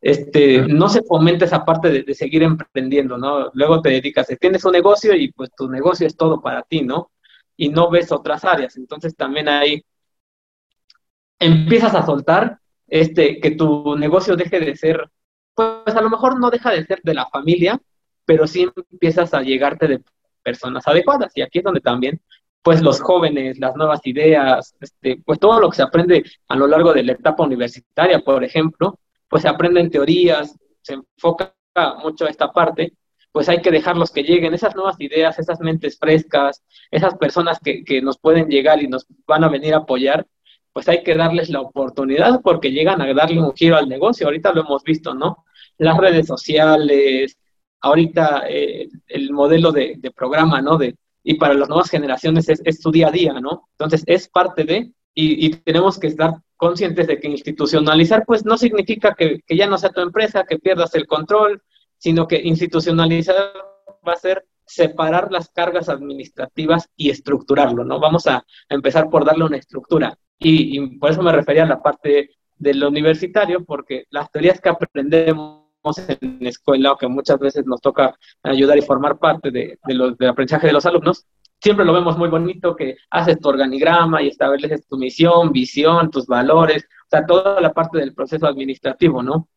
Este, 0.00 0.62
no 0.68 0.88
se 0.88 1.02
fomenta 1.02 1.46
esa 1.46 1.64
parte 1.64 2.02
de, 2.02 2.14
seguir 2.14 2.42
emprendiendo, 2.42 3.18
¿no? 3.18 3.50
Luego 3.54 3.80
te 3.82 3.90
dedicas, 3.90 4.28
tienes 4.40 4.64
un 4.64 4.72
negocio 4.72 5.14
y 5.14 5.32
pues 5.32 5.50
tu 5.56 5.68
negocio 5.68 6.06
es 6.06 6.16
todo 6.16 6.40
para 6.40 6.62
ti, 6.62 6.82
¿no? 6.82 7.10
Y 7.56 7.70
no 7.70 7.90
ves 7.90 8.12
otras 8.12 8.44
áreas. 8.44 8.76
Entonces 8.76 9.16
también 9.16 9.48
ahí 9.48 9.82
empiezas 11.38 11.94
a 11.94 12.04
soltar 12.04 12.58
este, 12.86 13.40
que 13.40 13.52
tu 13.52 13.96
negocio 13.96 14.36
deje 14.36 14.60
de 14.60 14.76
ser, 14.76 15.10
pues 15.54 15.96
a 15.96 16.00
lo 16.00 16.10
mejor 16.10 16.38
no 16.38 16.50
deja 16.50 16.70
de 16.70 16.84
ser 16.84 17.00
de 17.02 17.14
la 17.14 17.26
familia, 17.26 17.80
pero 18.24 18.46
sí 18.46 18.68
empiezas 18.90 19.34
a 19.34 19.42
llegarte 19.42 19.86
de 19.86 20.02
personas 20.42 20.86
adecuadas. 20.86 21.32
Y 21.34 21.42
aquí 21.42 21.58
es 21.58 21.64
donde 21.64 21.80
también, 21.80 22.20
pues 22.62 22.82
los 22.82 23.00
jóvenes, 23.00 23.58
las 23.58 23.76
nuevas 23.76 24.00
ideas, 24.04 24.74
este, 24.80 25.20
pues 25.24 25.38
todo 25.38 25.60
lo 25.60 25.70
que 25.70 25.76
se 25.76 25.82
aprende 25.82 26.24
a 26.48 26.56
lo 26.56 26.66
largo 26.66 26.92
de 26.92 27.02
la 27.02 27.12
etapa 27.12 27.44
universitaria, 27.44 28.20
por 28.20 28.44
ejemplo, 28.44 28.98
pues 29.28 29.42
se 29.42 29.48
aprenden 29.48 29.90
teorías, 29.90 30.56
se 30.82 30.94
enfoca 30.94 31.54
mucho 32.02 32.26
a 32.26 32.30
esta 32.30 32.52
parte, 32.52 32.92
pues 33.32 33.48
hay 33.48 33.60
que 33.60 33.72
dejarlos 33.72 34.12
que 34.12 34.22
lleguen, 34.22 34.54
esas 34.54 34.76
nuevas 34.76 34.94
ideas, 35.00 35.38
esas 35.38 35.58
mentes 35.60 35.98
frescas, 35.98 36.62
esas 36.90 37.16
personas 37.16 37.58
que, 37.58 37.82
que 37.82 38.00
nos 38.00 38.16
pueden 38.16 38.48
llegar 38.48 38.80
y 38.80 38.86
nos 38.86 39.06
van 39.26 39.42
a 39.42 39.48
venir 39.48 39.74
a 39.74 39.78
apoyar, 39.78 40.24
pues 40.72 40.88
hay 40.88 41.02
que 41.02 41.14
darles 41.14 41.50
la 41.50 41.60
oportunidad 41.60 42.40
porque 42.42 42.70
llegan 42.70 43.00
a 43.00 43.14
darle 43.14 43.40
un 43.40 43.54
giro 43.54 43.76
al 43.76 43.88
negocio. 43.88 44.26
Ahorita 44.26 44.52
lo 44.52 44.62
hemos 44.62 44.82
visto, 44.82 45.14
¿no? 45.14 45.44
Las 45.78 45.96
redes 45.96 46.26
sociales, 46.26 47.38
ahorita 47.84 48.44
eh, 48.48 48.88
el 49.08 49.30
modelo 49.30 49.70
de, 49.70 50.00
programa, 50.16 50.62
¿no? 50.62 50.78
De, 50.78 50.96
y 51.22 51.34
para 51.34 51.52
las 51.52 51.68
nuevas 51.68 51.90
generaciones 51.90 52.48
es, 52.48 52.80
su 52.80 52.90
día 52.90 53.08
a 53.08 53.10
día, 53.10 53.34
¿no? 53.40 53.68
Entonces 53.72 54.02
es 54.06 54.26
parte 54.28 54.64
de, 54.64 54.90
y, 55.14 55.50
tenemos 55.56 55.98
que 55.98 56.06
estar 56.06 56.32
conscientes 56.56 57.06
de 57.06 57.20
que 57.20 57.28
institucionalizar, 57.28 58.24
pues 58.26 58.44
no 58.44 58.56
significa 58.56 59.14
que, 59.14 59.40
que, 59.46 59.56
ya 59.56 59.66
no 59.66 59.76
sea 59.76 59.90
tu 59.90 60.00
empresa, 60.00 60.44
que 60.48 60.58
pierdas 60.58 60.94
el 60.94 61.06
control, 61.06 61.62
sino 61.98 62.26
que 62.26 62.40
institucionalizar 62.42 63.36
va 64.06 64.12
a 64.14 64.16
ser 64.16 64.46
separar 64.64 65.30
las 65.30 65.50
cargas 65.50 65.90
administrativas 65.90 66.88
y 66.96 67.10
estructurarlo, 67.10 67.84
¿no? 67.84 68.00
Vamos 68.00 68.26
a, 68.26 68.44
empezar 68.70 69.10
por 69.10 69.26
darle 69.26 69.44
una 69.44 69.58
estructura. 69.58 70.16
Y 70.38 70.98
por 70.98 71.10
eso 71.10 71.22
me 71.22 71.32
refería 71.32 71.64
a 71.64 71.66
la 71.66 71.82
parte 71.82 72.30
del 72.56 72.82
universitario, 72.82 73.62
porque 73.62 74.04
las 74.08 74.30
teorías 74.30 74.60
que 74.60 74.70
aprendemos 74.70 75.63
en 76.20 76.38
la 76.40 76.48
escuela 76.48 76.92
o 76.92 76.96
que 76.96 77.08
muchas 77.08 77.38
veces 77.38 77.66
nos 77.66 77.80
toca 77.80 78.14
ayudar 78.42 78.78
y 78.78 78.82
formar 78.82 79.18
parte 79.18 79.50
de, 79.50 79.78
los, 79.88 80.16
del 80.16 80.30
aprendizaje 80.30 80.68
de 80.68 80.72
los 80.72 80.86
alumnos, 80.86 81.26
siempre 81.60 81.84
lo 81.84 81.92
vemos 81.92 82.16
muy 82.16 82.28
bonito 82.28 82.74
que 82.74 82.96
haces 83.10 83.38
tu 83.38 83.48
organigrama 83.48 84.22
y 84.22 84.28
estableces 84.28 84.86
tu 84.86 84.96
misión, 84.96 85.52
visión, 85.52 86.10
tus 86.10 86.26
valores, 86.26 86.84
o 86.84 87.08
sea, 87.10 87.26
toda 87.26 87.60
la 87.60 87.72
parte 87.72 87.98
del 87.98 88.14
proceso 88.14 88.46
administrativo, 88.46 89.22
¿no? 89.22 89.48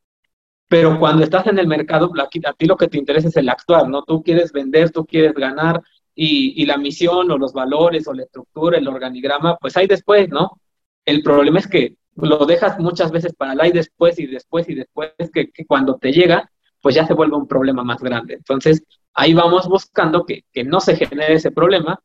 Pero 0.69 1.00
cuando 1.00 1.24
estás 1.24 1.48
en 1.48 1.60
el 1.60 1.67
mercado, 1.67 2.12
a 2.17 2.53
ti 2.53 2.65
lo 2.65 2.75
que 2.75 2.89
te 2.89 2.98
interesa 2.98 3.29
es 3.29 3.38
el 3.38 3.48
actuar, 3.48 3.88
¿no? 3.88 4.03
Tú 4.03 4.22
quieres 4.22 4.51
vender, 4.51 4.91
tú 4.91 5.05
quieres 5.05 5.34
ganar 5.34 5.81
y, 6.13 6.62
y 6.62 6.65
la 6.65 6.77
misión 6.77 7.31
o 7.31 7.38
los 7.38 7.53
valores 7.53 8.05
o 8.07 8.13
la 8.13 8.24
estructura, 8.24 8.77
el 8.77 8.88
organigrama, 8.88 9.55
pues 9.57 9.77
hay 9.77 9.88
después, 9.88 10.27
¿no? 10.29 10.60
El 11.05 11.24
problema 11.24 11.60
es 11.60 11.67
que 11.67 11.96
lo 12.17 12.45
dejas 12.45 12.79
muchas 12.79 13.12
veces 13.12 13.33
para 13.33 13.53
el 13.53 13.67
y 13.67 13.71
después 13.71 14.19
y 14.19 14.27
después 14.27 14.67
y 14.69 14.75
después, 14.75 15.12
que, 15.33 15.51
cuando 15.67 15.97
te 15.97 16.12
llega, 16.12 16.50
pues 16.81 16.95
ya 16.95 17.05
se 17.05 17.13
vuelve 17.13 17.36
un 17.36 17.47
problema 17.47 17.83
más 17.83 18.01
grande. 18.01 18.36
Entonces, 18.36 18.83
ahí 19.13 19.33
vamos 19.33 19.67
buscando 19.67 20.25
que, 20.25 20.43
no 20.65 20.79
se 20.79 20.95
genere 20.95 21.36
ese 21.36 21.51
problema 21.51 22.00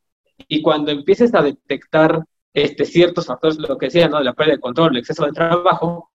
y 0.48 0.62
cuando 0.62 0.90
empieces 0.90 1.34
a 1.34 1.42
detectar 1.42 2.24
este, 2.52 2.84
ciertos 2.84 3.26
factores, 3.26 3.58
lo 3.58 3.78
que 3.78 3.90
sea, 3.90 4.08
¿no? 4.08 4.20
La 4.20 4.34
pérdida 4.34 4.56
de 4.56 4.60
control, 4.60 4.92
el 4.92 4.98
exceso 4.98 5.24
de 5.24 5.32
trabajo, 5.32 6.10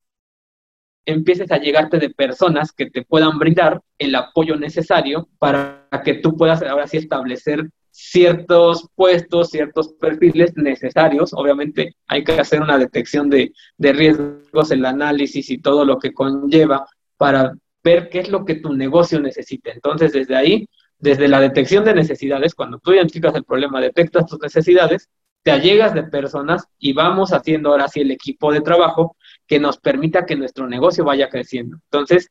empieces 1.05 1.51
a 1.51 1.57
llegarte 1.57 1.97
de 1.97 2.09
personas 2.09 2.71
que 2.73 2.89
te 2.91 3.03
puedan 3.03 3.39
brindar 3.39 3.81
el 3.97 4.13
apoyo 4.13 4.57
necesario 4.57 5.29
para 5.39 5.87
que 6.03 6.15
tú 6.15 6.35
puedas 6.35 6.61
ahora 6.61 6.85
sí 6.85 6.97
establecer 6.97 7.69
ciertos 7.99 8.87
puestos, 8.93 9.49
ciertos 9.49 9.93
perfiles 9.93 10.55
necesarios. 10.55 11.31
Obviamente 11.33 11.95
hay 12.05 12.23
que 12.23 12.33
hacer 12.33 12.61
una 12.61 12.77
detección 12.77 13.27
de, 13.27 13.51
riesgos, 13.79 14.69
el 14.69 14.85
análisis 14.85 15.49
y 15.49 15.57
todo 15.57 15.83
lo 15.83 15.97
que 15.97 16.13
conlleva 16.13 16.85
para 17.17 17.55
ver 17.83 18.09
qué 18.09 18.19
es 18.19 18.29
lo 18.29 18.45
que 18.45 18.55
tu 18.55 18.71
negocio 18.73 19.19
necesita. 19.19 19.71
Entonces, 19.71 20.13
desde 20.13 20.35
ahí, 20.35 20.69
desde 20.99 21.27
la 21.27 21.39
detección 21.39 21.85
de 21.85 21.95
necesidades, 21.95 22.53
cuando 22.53 22.77
tú 22.77 22.93
identificas 22.93 23.33
el 23.33 23.43
problema, 23.43 23.81
detectas 23.81 24.27
tus 24.27 24.39
necesidades, 24.39 25.09
te 25.41 25.49
allegas 25.49 25.95
de 25.95 26.03
personas 26.03 26.67
y 26.77 26.93
vamos 26.93 27.33
haciendo 27.33 27.71
ahora 27.71 27.87
sí 27.87 28.01
el 28.01 28.11
equipo 28.11 28.51
de 28.53 28.61
trabajo 28.61 29.17
que 29.47 29.59
nos 29.59 29.79
permita 29.79 30.27
que 30.27 30.35
nuestro 30.35 30.67
negocio 30.67 31.03
vaya 31.03 31.29
creciendo. 31.29 31.77
Entonces, 31.85 32.29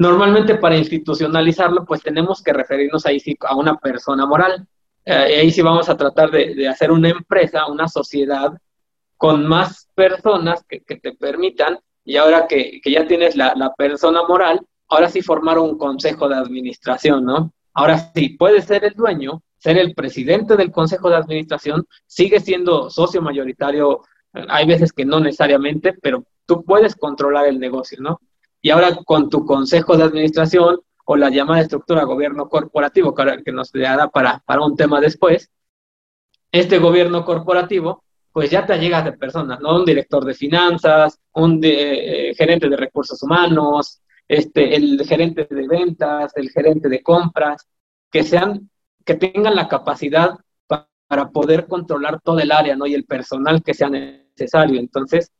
Normalmente 0.00 0.54
para 0.54 0.78
institucionalizarlo, 0.78 1.84
pues 1.84 2.02
tenemos 2.02 2.42
que 2.42 2.54
referirnos 2.54 3.04
ahí 3.04 3.20
sí 3.20 3.36
a 3.40 3.54
una 3.54 3.76
persona 3.76 4.24
moral. 4.24 4.66
Eh, 5.04 5.12
ahí 5.12 5.50
sí 5.50 5.60
vamos 5.60 5.90
a 5.90 5.96
tratar 5.98 6.30
de, 6.30 6.66
hacer 6.66 6.90
una 6.90 7.10
empresa, 7.10 7.66
una 7.66 7.86
sociedad 7.86 8.50
con 9.18 9.46
más 9.46 9.90
personas 9.94 10.64
que, 10.66 10.80
te 10.80 11.12
permitan, 11.12 11.78
y 12.02 12.16
ahora 12.16 12.46
que, 12.48 12.80
ya 12.82 13.06
tienes 13.06 13.36
la, 13.36 13.74
persona 13.76 14.22
moral, 14.22 14.62
ahora 14.88 15.10
sí 15.10 15.20
formar 15.20 15.58
un 15.58 15.76
consejo 15.76 16.30
de 16.30 16.36
administración, 16.36 17.26
¿no? 17.26 17.52
Ahora 17.74 17.98
sí, 18.14 18.30
puede 18.30 18.62
ser 18.62 18.86
el 18.86 18.94
dueño, 18.94 19.42
ser 19.58 19.76
el 19.76 19.94
presidente 19.94 20.56
del 20.56 20.72
consejo 20.72 21.10
de 21.10 21.16
administración, 21.16 21.86
sigue 22.06 22.40
siendo 22.40 22.88
socio 22.88 23.20
mayoritario, 23.20 24.00
hay 24.32 24.66
veces 24.66 24.94
que 24.94 25.04
no 25.04 25.20
necesariamente, 25.20 25.92
pero 26.00 26.24
tú 26.46 26.64
puedes 26.64 26.96
controlar 26.96 27.48
el 27.48 27.60
negocio, 27.60 27.98
¿no? 28.00 28.18
Y 28.62 28.70
ahora 28.70 28.94
con 29.04 29.30
tu 29.30 29.44
consejo 29.44 29.96
de 29.96 30.04
administración 30.04 30.80
o 31.06 31.16
la 31.16 31.30
llamada 31.30 31.62
estructura 31.62 32.04
gobierno 32.04 32.48
corporativo, 32.48 33.14
que, 33.14 33.42
que 33.44 33.52
nos 33.52 33.72
dará 33.72 34.08
para, 34.08 34.42
para 34.46 34.62
un 34.62 34.76
tema 34.76 35.00
después, 35.00 35.50
este 36.52 36.78
gobierno 36.78 37.24
corporativo, 37.24 38.04
pues 38.32 38.50
ya 38.50 38.64
te 38.64 38.78
llegas 38.78 39.04
de 39.04 39.12
personas, 39.12 39.60
¿no? 39.60 39.76
Un 39.76 39.84
director 39.84 40.24
de 40.24 40.34
finanzas, 40.34 41.18
un 41.32 41.60
eh, 41.62 42.32
gerente 42.36 42.68
de 42.68 42.76
recursos 42.76 43.20
humanos, 43.22 44.00
este, 44.28 44.76
el 44.76 45.04
gerente 45.04 45.48
de 45.50 45.66
ventas, 45.66 46.32
el 46.36 46.50
gerente 46.50 46.88
de 46.88 47.02
compras, 47.02 47.66
que 48.10 48.22
sean, 48.22 48.70
que 49.04 49.14
tengan 49.14 49.56
la 49.56 49.68
capacidad 49.68 50.34
para 51.08 51.30
poder 51.30 51.66
controlar 51.66 52.20
todo 52.20 52.38
el 52.38 52.52
área, 52.52 52.76
¿no? 52.76 52.86
Y 52.86 52.94
el 52.94 53.04
personal 53.04 53.64
que 53.64 53.74
sea 53.74 53.90
necesario. 53.90 54.78
Entonces, 54.78 55.32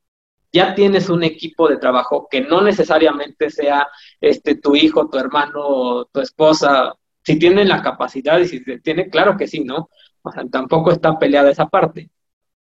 ya 0.52 0.74
tienes 0.74 1.08
un 1.08 1.22
equipo 1.22 1.68
de 1.68 1.76
trabajo 1.76 2.26
que 2.30 2.40
no 2.40 2.60
necesariamente 2.60 3.50
sea 3.50 3.88
este 4.20 4.56
tu 4.56 4.76
hijo, 4.76 5.08
tu 5.08 5.18
hermano, 5.18 6.06
tu 6.12 6.20
esposa, 6.20 6.94
si 7.22 7.38
tienen 7.38 7.68
la 7.68 7.82
capacidad 7.82 8.38
y 8.38 8.48
si 8.48 8.64
tiene, 8.80 9.08
claro 9.08 9.36
que 9.36 9.46
sí, 9.46 9.60
¿no? 9.60 9.88
O 10.22 10.32
sea, 10.32 10.44
tampoco 10.50 10.90
está 10.92 11.18
peleada 11.18 11.50
esa 11.50 11.66
parte. 11.66 12.10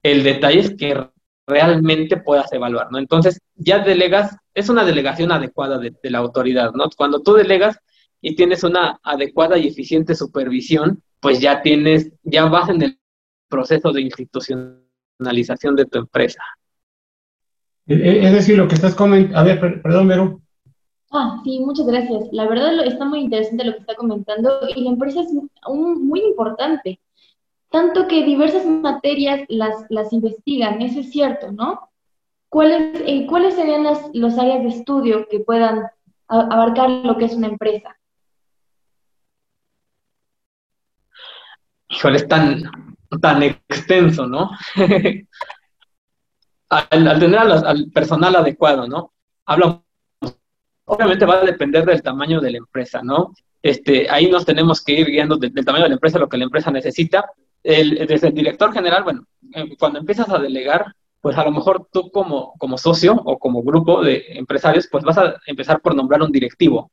El 0.03 0.23
detalle 0.23 0.59
es 0.59 0.75
que 0.75 1.09
realmente 1.45 2.17
puedas 2.17 2.51
evaluar, 2.51 2.91
¿no? 2.91 2.97
Entonces, 2.97 3.39
ya 3.55 3.79
delegas, 3.79 4.35
es 4.53 4.69
una 4.69 4.83
delegación 4.83 5.31
adecuada 5.31 5.77
de, 5.79 5.93
la 6.03 6.17
autoridad, 6.17 6.73
¿no? 6.73 6.89
Cuando 6.95 7.21
tú 7.21 7.33
delegas 7.33 7.79
y 8.21 8.35
tienes 8.35 8.63
una 8.63 8.99
adecuada 9.03 9.57
y 9.57 9.67
eficiente 9.67 10.15
supervisión, 10.15 11.01
pues 11.19 11.39
ya 11.39 11.61
tienes, 11.61 12.11
ya 12.23 12.45
vas 12.45 12.69
en 12.69 12.81
el 12.81 12.99
proceso 13.47 13.91
de 13.91 14.01
institucionalización 14.01 15.75
de 15.75 15.85
tu 15.85 15.99
empresa. 15.99 16.43
Es 17.87 18.33
decir, 18.33 18.57
lo 18.57 18.67
que 18.67 18.75
estás 18.75 18.95
comentando, 18.95 19.39
a 19.39 19.43
ver, 19.43 19.81
perdón, 19.81 20.07
Vero. 20.07 20.41
Ah, 21.11 21.39
sí, 21.43 21.59
muchas 21.59 21.87
gracias. 21.87 22.25
La 22.31 22.47
verdad 22.47 22.85
está 22.85 23.05
muy 23.05 23.19
interesante 23.19 23.63
lo 23.63 23.73
que 23.73 23.79
está 23.79 23.95
comentando 23.95 24.59
y 24.75 24.83
la 24.83 24.89
empresa 24.89 25.21
es 25.21 25.29
muy 25.65 26.19
importante 26.19 26.99
tanto 27.69 28.07
que 28.07 28.23
diversas 28.23 28.65
materias 28.65 29.41
las, 29.49 29.85
las 29.89 30.13
investigan, 30.13 30.81
eso 30.81 30.99
es 31.01 31.11
cierto, 31.11 31.51
¿no? 31.51 31.89
¿Cuáles, 32.49 33.01
eh, 33.05 33.25
¿cuáles 33.27 33.55
serían 33.55 33.83
las 33.83 34.09
los 34.13 34.37
áreas 34.37 34.63
de 34.63 34.69
estudio 34.69 35.27
que 35.29 35.41
puedan 35.41 35.83
abarcar 36.27 36.89
lo 36.89 37.17
que 37.17 37.25
es 37.25 37.33
una 37.33 37.47
empresa? 37.47 37.97
Híjole, 41.89 42.17
es 42.17 42.27
tan, 42.27 42.63
tan 43.21 43.43
extenso, 43.43 44.27
¿no? 44.27 44.49
al, 46.69 47.19
tener 47.19 47.39
al, 47.39 47.91
personal 47.91 48.35
adecuado, 48.35 48.87
¿no? 48.87 49.13
Habla, 49.45 49.81
obviamente 50.85 51.25
va 51.25 51.41
a 51.41 51.45
depender 51.45 51.85
del 51.85 52.01
tamaño 52.01 52.41
de 52.41 52.51
la 52.51 52.57
empresa, 52.57 53.01
¿no? 53.03 53.33
Este, 53.61 54.09
ahí 54.09 54.29
nos 54.29 54.45
tenemos 54.45 54.83
que 54.83 54.93
ir 54.93 55.07
guiando 55.07 55.37
del 55.37 55.65
tamaño 55.65 55.83
de 55.83 55.89
la 55.89 55.95
empresa, 55.95 56.19
lo 56.19 56.29
que 56.29 56.37
la 56.37 56.45
empresa 56.45 56.71
necesita, 56.71 57.25
el, 57.63 58.07
desde 58.07 58.27
el 58.27 58.33
director 58.33 58.71
general, 58.71 59.03
bueno, 59.03 59.25
eh, 59.53 59.75
cuando 59.77 59.99
empiezas 59.99 60.29
a 60.29 60.39
delegar, 60.39 60.93
pues 61.21 61.37
a 61.37 61.43
lo 61.43 61.51
mejor 61.51 61.87
tú 61.91 62.11
como, 62.11 62.53
como 62.57 62.77
socio 62.77 63.13
o 63.25 63.37
como 63.39 63.63
grupo 63.63 64.01
de 64.03 64.23
empresarios, 64.29 64.87
pues 64.89 65.03
vas 65.03 65.17
a 65.17 65.35
empezar 65.45 65.81
por 65.81 65.95
nombrar 65.95 66.21
un 66.21 66.31
directivo. 66.31 66.91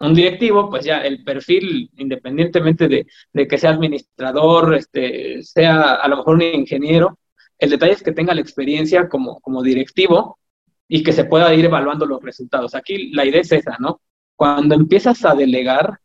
Un 0.00 0.14
directivo, 0.14 0.68
pues 0.68 0.84
ya 0.84 1.02
el 1.02 1.22
perfil, 1.22 1.88
independientemente 1.96 2.88
de, 2.88 3.06
de 3.32 3.46
que 3.46 3.58
sea 3.58 3.70
administrador, 3.70 4.74
este, 4.74 5.42
sea 5.42 5.94
a 5.94 6.08
lo 6.08 6.16
mejor 6.16 6.34
un 6.34 6.42
ingeniero, 6.42 7.18
el 7.62 7.70
detalle 7.70 7.92
es 7.92 8.02
que 8.02 8.10
tenga 8.10 8.34
la 8.34 8.40
experiencia 8.40 9.08
como, 9.08 9.40
como 9.40 9.62
directivo 9.62 10.40
y 10.88 11.04
que 11.04 11.12
se 11.12 11.26
pueda 11.26 11.54
ir 11.54 11.64
evaluando 11.64 12.06
los 12.06 12.20
resultados. 12.20 12.74
Aquí 12.74 13.12
la 13.12 13.24
idea 13.24 13.40
es 13.40 13.52
esa, 13.52 13.76
¿no? 13.78 14.00
Cuando 14.34 14.74
empiezas 14.74 15.24
a 15.24 15.36
delegar, 15.36 16.00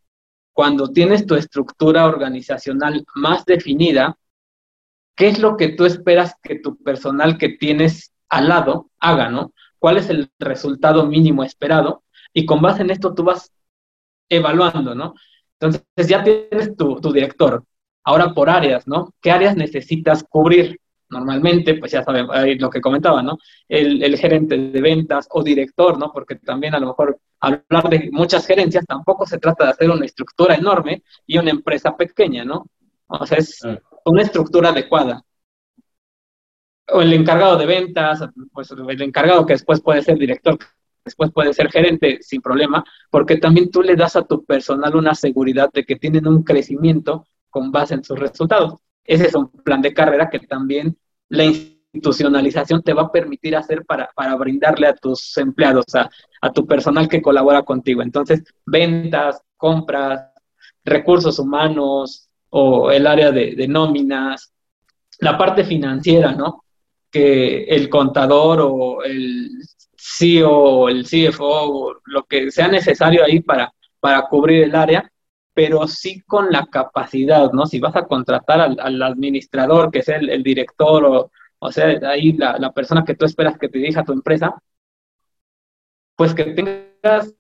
cuando 0.54 0.92
tienes 0.92 1.26
tu 1.26 1.34
estructura 1.34 2.06
organizacional 2.06 3.04
más 3.16 3.44
definida, 3.44 4.16
¿qué 5.16 5.30
es 5.30 5.40
lo 5.40 5.58
que 5.58 5.70
tú 5.70 5.86
esperas 5.86 6.36
que 6.44 6.60
tu 6.60 6.78
personal 6.78 7.40
que 7.40 7.50
tienes 7.50 8.14
al 8.30 8.50
lado 8.50 8.92
haga, 9.00 9.30
¿no? 9.30 9.52
¿Cuál 9.80 9.98
es 9.98 10.12
el 10.12 10.30
resultado 10.38 11.08
mínimo 11.08 11.44
esperado? 11.44 12.04
Y 12.34 12.46
con 12.46 12.62
base 12.62 12.84
en 12.84 12.92
esto 12.92 13.16
tú 13.16 13.24
vas 13.24 13.52
evaluando, 14.30 14.94
¿no? 14.94 15.16
Entonces 15.60 16.08
ya 16.08 16.24
tienes 16.24 16.78
tu, 16.78 17.02
tu 17.02 17.12
director. 17.12 17.64
Ahora 18.04 18.36
por 18.36 18.48
áreas, 18.48 18.88
¿no? 18.88 19.12
¿Qué 19.22 19.32
áreas 19.32 19.56
necesitas 19.56 20.24
cubrir? 20.24 20.80
Normalmente, 21.10 21.76
pues 21.76 21.92
ya 21.92 22.04
saben, 22.04 22.28
lo 22.60 22.70
que 22.70 22.82
comentaba, 22.82 23.22
¿no? 23.22 23.38
El, 23.68 24.18
gerente 24.18 24.58
de 24.58 24.82
ventas 24.82 25.28
o 25.32 25.44
director, 25.44 25.98
¿no? 25.98 26.12
Porque 26.12 26.36
también 26.36 26.76
a 26.76 26.80
lo 26.80 26.88
mejor 26.88 27.20
hablar 27.40 27.90
de 27.90 28.10
muchas 28.12 28.46
gerencias 28.46 28.86
tampoco 28.86 29.26
se 29.26 29.38
trata 29.38 29.66
de 29.66 29.70
hacer 29.72 29.90
una 29.90 30.06
estructura 30.06 30.56
enorme 30.56 31.04
y 31.26 31.38
una 31.38 31.52
empresa 31.52 31.96
pequeña, 31.96 32.44
¿no? 32.44 32.66
O 33.08 33.26
sea, 33.26 33.38
es 33.38 33.62
una 34.06 34.22
estructura 34.22 34.70
adecuada. 34.70 35.24
O 36.90 37.02
el 37.02 37.14
encargado 37.14 37.58
de 37.58 37.66
ventas, 37.66 38.22
pues 38.54 38.72
el 38.72 39.02
encargado 39.02 39.46
que 39.46 39.54
después 39.54 39.82
puede 39.82 40.02
ser 40.02 40.18
director, 40.18 40.58
después 41.04 41.32
puede 41.32 41.54
ser 41.54 41.70
gerente 41.70 42.20
sin 42.22 42.42
problema, 42.42 42.84
porque 43.10 43.38
también 43.38 43.70
tú 43.72 43.82
le 43.82 43.96
das 43.96 44.16
a 44.16 44.24
tu 44.24 44.46
personal 44.46 44.96
una 44.96 45.14
seguridad 45.16 45.70
de 45.74 45.86
que 45.86 45.98
tienen 45.98 46.28
un 46.28 46.44
crecimiento 46.44 47.28
con 47.50 47.72
base 47.72 47.94
en 47.96 48.04
sus 48.04 48.18
resultados. 48.20 48.76
Ese 49.08 49.28
es 49.28 49.34
un 49.34 49.50
plan 49.50 49.82
de 49.82 49.94
carrera 49.94 50.30
que 50.30 50.40
también 50.40 50.96
la 51.30 51.46
institucionalización 51.46 52.84
te 52.84 52.94
va 52.94 53.04
a 53.04 53.12
permitir 53.12 53.56
hacer 53.56 53.84
para, 53.86 54.12
brindarle 54.36 54.88
a 54.88 54.96
tus 54.96 55.36
empleados, 55.38 55.96
a, 55.96 56.10
a 56.42 56.52
tu 56.52 56.68
personal 56.68 57.08
que 57.08 57.22
colabora 57.22 57.64
contigo. 57.64 58.04
Entonces, 58.04 58.44
ventas, 58.66 59.42
compras, 59.56 60.30
recursos 60.86 61.40
humanos 61.40 62.30
o 62.50 62.92
el 62.92 63.08
área 63.08 63.32
de, 63.32 63.68
nóminas, 63.68 64.54
la 65.20 65.38
parte 65.38 65.64
financiera, 65.64 66.32
¿no? 66.32 66.64
Que 67.12 67.64
el 67.64 67.90
contador 67.90 68.60
o 68.62 69.04
el 69.04 69.50
CEO 69.98 70.90
el 70.90 71.06
CFO, 71.06 72.02
lo 72.06 72.24
que 72.24 72.52
sea 72.52 72.68
necesario 72.68 73.24
ahí 73.24 73.42
para, 73.42 73.74
para 74.00 74.22
cubrir 74.24 74.64
el 74.64 74.76
área, 74.76 75.12
pero 75.58 75.88
sí 75.88 76.22
con 76.22 76.52
la 76.52 76.68
capacidad, 76.68 77.52
¿no? 77.52 77.66
Si 77.66 77.80
vas 77.80 77.96
a 77.96 78.06
contratar 78.06 78.62
al, 78.62 79.02
administrador, 79.02 79.90
que 79.90 80.04
sea 80.04 80.18
el, 80.18 80.44
director 80.44 81.04
o, 81.04 81.32
o 81.58 81.72
sea, 81.72 81.88
ahí 82.08 82.34
la, 82.34 82.60
la, 82.60 82.72
persona 82.72 83.04
que 83.04 83.16
tú 83.16 83.26
esperas 83.26 83.58
que 83.58 83.68
te 83.68 83.80
dirija 83.80 84.06
tu 84.06 84.14
empresa, 84.14 84.54
pues 86.16 86.36
que 86.36 86.44
tengas 86.44 87.34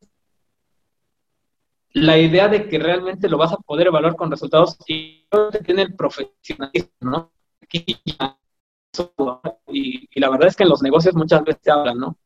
la 1.93 2.17
idea 2.17 2.47
de 2.47 2.67
que 2.67 2.79
realmente 2.79 3.29
lo 3.29 3.37
vas 3.37 3.53
a 3.53 3.57
poder 3.57 3.85
evaluar 3.85 4.15
con 4.15 4.31
resultados 4.31 4.79
y 4.87 5.27
que 5.51 5.59
tiene 5.63 5.83
el 5.83 5.95
profesionalismo, 5.95 6.89
¿no? 7.01 7.31
y, 9.67 10.09
y 10.11 10.19
la 10.19 10.29
verdad 10.31 10.47
es 10.47 10.55
que 10.55 10.63
en 10.63 10.69
los 10.69 10.81
negocios 10.81 11.13
muchas 11.13 11.43
veces 11.43 11.61
se 11.63 11.69
hablan, 11.69 11.99
¿no? 11.99 12.17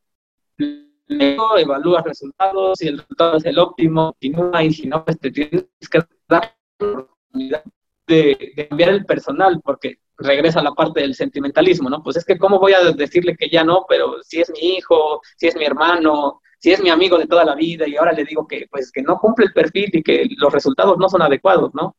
Evalúas 1.57 2.03
resultados, 2.03 2.79
si 2.79 2.87
el 2.87 2.97
resultado 2.99 3.37
es 3.37 3.45
el 3.45 3.59
óptimo, 3.59 4.13
continúa, 4.13 4.63
y 4.63 4.73
si 4.73 4.87
no, 4.87 5.03
pues 5.05 5.19
te 5.19 5.31
tienes 5.31 5.65
que 5.89 5.99
dar 6.27 6.55
la 6.79 6.87
oportunidad 6.87 7.63
de, 8.07 8.67
cambiar 8.69 8.89
el 8.89 9.05
personal, 9.05 9.61
porque 9.63 9.99
regresa 10.17 10.61
la 10.61 10.71
parte 10.73 11.01
del 11.01 11.15
sentimentalismo, 11.15 11.89
¿no? 11.89 12.03
Pues 12.03 12.17
es 12.17 12.25
que 12.25 12.37
cómo 12.37 12.59
voy 12.59 12.73
a 12.73 12.83
decirle 12.91 13.35
que 13.35 13.49
ya 13.49 13.63
no, 13.63 13.85
pero 13.87 14.21
si 14.23 14.41
es 14.41 14.51
mi 14.51 14.75
hijo, 14.75 15.21
si 15.37 15.47
es 15.47 15.55
mi 15.55 15.65
hermano, 15.65 16.41
si 16.59 16.71
es 16.71 16.81
mi 16.81 16.89
amigo 16.89 17.17
de 17.17 17.27
toda 17.27 17.43
la 17.43 17.55
vida 17.55 17.87
y 17.87 17.95
ahora 17.95 18.11
le 18.11 18.23
digo 18.23 18.47
que 18.47 18.67
pues 18.69 18.91
que 18.91 19.01
no 19.01 19.17
cumple 19.17 19.45
el 19.45 19.53
perfil 19.53 19.89
y 19.93 20.03
que 20.03 20.27
los 20.37 20.53
resultados 20.53 20.97
no 20.99 21.09
son 21.09 21.23
adecuados, 21.23 21.73
¿no? 21.73 21.95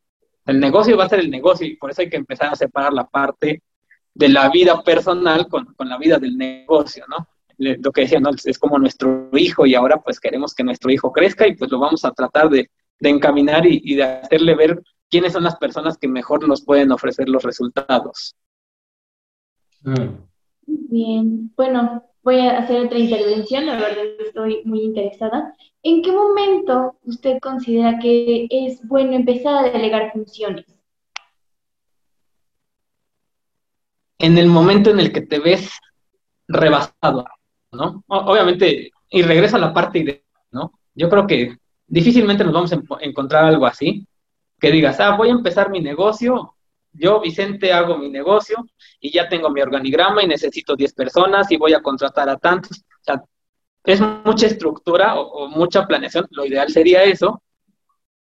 El 0.46 0.60
negocio 0.60 0.96
va 0.96 1.04
a 1.04 1.08
ser 1.08 1.20
el 1.20 1.30
negocio 1.30 1.66
y 1.66 1.76
por 1.76 1.90
eso 1.90 2.02
hay 2.02 2.10
que 2.10 2.16
empezar 2.16 2.52
a 2.52 2.56
separar 2.56 2.92
la 2.92 3.08
parte 3.08 3.62
de 4.14 4.28
la 4.28 4.50
vida 4.50 4.82
personal 4.82 5.48
con, 5.48 5.74
con 5.74 5.88
la 5.88 5.98
vida 5.98 6.18
del 6.18 6.36
negocio, 6.36 7.04
¿no? 7.08 7.26
Lo 7.62 7.92
que 7.92 8.02
decía, 8.02 8.20
¿no? 8.20 8.30
es 8.44 8.58
como 8.58 8.78
nuestro 8.78 9.28
hijo 9.32 9.66
y 9.66 9.74
ahora 9.74 10.00
pues 10.00 10.18
queremos 10.18 10.54
que 10.54 10.64
nuestro 10.64 10.90
hijo 10.90 11.12
crezca 11.12 11.46
y 11.46 11.54
pues 11.54 11.70
lo 11.70 11.78
vamos 11.78 12.04
a 12.04 12.12
tratar 12.12 12.50
de, 12.50 12.70
encaminar 13.00 13.66
y, 13.66 13.96
de 13.96 14.02
hacerle 14.04 14.54
ver 14.54 14.82
quiénes 15.08 15.32
son 15.32 15.44
las 15.44 15.56
personas 15.56 15.98
que 15.98 16.06
mejor 16.06 16.46
nos 16.46 16.64
pueden 16.64 16.92
ofrecer 16.92 17.28
los 17.28 17.42
resultados. 17.42 18.36
Bien, 20.66 21.52
bueno, 21.56 22.04
voy 22.22 22.38
a 22.38 22.58
hacer 22.58 22.86
otra 22.86 22.98
intervención, 22.98 23.66
la 23.66 23.74
verdad 23.74 24.04
estoy 24.24 24.62
muy 24.64 24.82
interesada. 24.82 25.54
¿En 25.82 26.02
qué 26.02 26.12
momento 26.12 26.96
usted 27.04 27.38
considera 27.40 27.98
que 27.98 28.46
es 28.50 28.86
bueno 28.86 29.14
empezar 29.14 29.64
a 29.64 29.70
delegar 29.70 30.12
funciones? 30.12 30.66
En 34.18 34.38
el 34.38 34.46
momento 34.46 34.90
en 34.90 35.00
el 35.00 35.12
que 35.12 35.22
te 35.22 35.40
ves 35.40 35.72
rebasado, 36.46 37.24
¿no? 37.72 38.04
Obviamente, 38.06 38.92
y 39.10 39.22
regresa 39.22 39.56
a 39.56 39.60
la 39.60 39.72
parte 39.72 40.04
de, 40.04 40.24
¿no? 40.50 40.72
Yo 40.94 41.08
creo 41.08 41.26
que 41.26 41.56
difícilmente 41.86 42.44
nos 42.44 42.52
vamos 42.52 42.72
a 42.72 42.78
encontrar 43.00 43.44
algo 43.44 43.66
así, 43.66 44.06
que 44.60 44.70
digas, 44.70 45.00
ah, 45.00 45.16
voy 45.16 45.28
a 45.28 45.32
empezar 45.32 45.70
mi 45.70 45.80
negocio, 45.80 46.54
yo, 46.92 47.20
Vicente, 47.20 47.72
hago 47.72 47.96
mi 47.96 48.10
negocio 48.10 48.66
y 49.00 49.10
ya 49.10 49.28
tengo 49.28 49.50
mi 49.50 49.62
organigrama 49.62 50.22
y 50.22 50.26
necesito 50.26 50.76
10 50.76 50.92
personas 50.92 51.50
y 51.50 51.56
voy 51.56 51.72
a 51.72 51.80
contratar 51.80 52.28
a 52.28 52.36
tantos. 52.36 52.78
O 52.78 53.04
sea, 53.04 53.22
es 53.84 54.00
mucha 54.24 54.46
estructura 54.46 55.18
o, 55.18 55.48
mucha 55.48 55.86
planeación, 55.86 56.26
lo 56.30 56.44
ideal 56.44 56.68
sería 56.68 57.02
eso, 57.02 57.42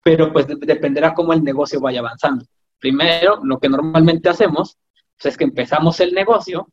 pero 0.02 0.32
pues 0.32 0.48
dependerá 0.48 1.14
cómo 1.14 1.34
el 1.34 1.44
negocio 1.44 1.80
vaya 1.80 2.00
avanzando. 2.00 2.46
Primero, 2.80 3.40
lo 3.44 3.60
que 3.60 3.70
normalmente 3.70 4.30
hacemos 4.30 4.78
pues, 5.22 5.34
es 5.34 5.38
que 5.38 5.44
empezamos 5.44 6.00
el 6.00 6.14
negocio 6.14 6.68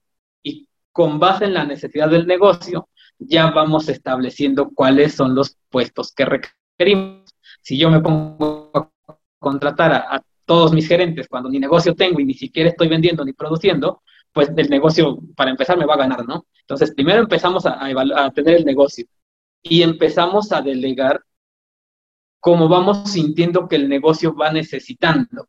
con 0.99 1.21
base 1.21 1.45
en 1.45 1.55
la 1.55 1.65
necesidad 1.65 2.11
del 2.11 2.27
negocio 2.27 2.89
ya 3.21 3.53
vamos 3.53 3.89
estableciendo 3.89 4.71
cuáles 4.75 5.15
son 5.15 5.33
los 5.33 5.57
puestos 5.69 6.13
que 6.13 6.25
requerimos. 6.25 7.25
Si 7.63 7.79
yo 7.79 7.89
me 7.89 8.01
pongo 8.01 8.73
a 8.75 9.17
contratar 9.39 9.93
a, 9.93 10.21
todos 10.45 10.73
mis 10.73 10.89
gerentes 10.89 11.29
cuando 11.29 11.49
ni 11.51 11.61
negocio 11.61 11.95
tengo 11.95 12.19
y 12.19 12.25
ni 12.25 12.35
siquiera 12.35 12.71
estoy 12.71 12.89
vendiendo 12.89 13.25
ni 13.25 13.33
produciendo, 13.33 14.03
pues 14.33 14.51
el 14.57 14.69
negocio, 14.69 15.21
para 15.37 15.53
empezar, 15.53 15.79
me 15.79 15.87
va 15.87 15.95
a 15.95 15.99
ganar, 15.99 16.27
¿no? 16.27 16.47
Entonces, 16.63 16.93
primero 16.93 17.21
empezamos 17.21 17.65
a, 17.65 17.79
a 17.81 18.31
tener 18.33 18.57
el 18.57 18.65
negocio 18.65 19.07
y 19.63 19.83
empezamos 19.83 20.51
a 20.51 20.63
delegar 20.63 21.23
como 22.41 22.69
vamos 22.69 23.09
sintiendo 23.09 23.69
que 23.69 23.77
el 23.77 23.89
negocio 23.89 24.35
va 24.35 24.51
necesitando. 24.51 25.47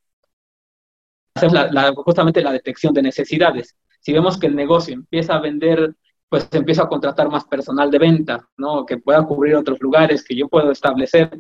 Hacer 1.34 1.52
la, 1.54 1.92
justamente 1.96 2.44
la 2.44 2.52
detección 2.52 2.94
de 2.94 3.02
necesidades. 3.02 3.76
Si 4.00 4.14
vemos 4.14 4.38
que 4.38 4.48
el 4.48 4.56
negocio 4.56 4.94
empieza 4.94 5.36
a 5.36 5.42
vender, 5.42 5.96
pues 6.30 6.48
empieza 6.52 6.84
a 6.84 6.90
contratar 6.90 7.30
más 7.30 7.46
personal 7.46 7.90
de 7.92 8.00
venta, 8.00 8.48
¿no? 8.58 8.86
Que 8.86 8.98
pueda 8.98 9.26
cubrir 9.26 9.56
otros 9.56 9.80
lugares, 9.82 10.24
que 10.24 10.36
yo 10.36 10.48
puedo 10.48 10.72
establecer 10.72 11.40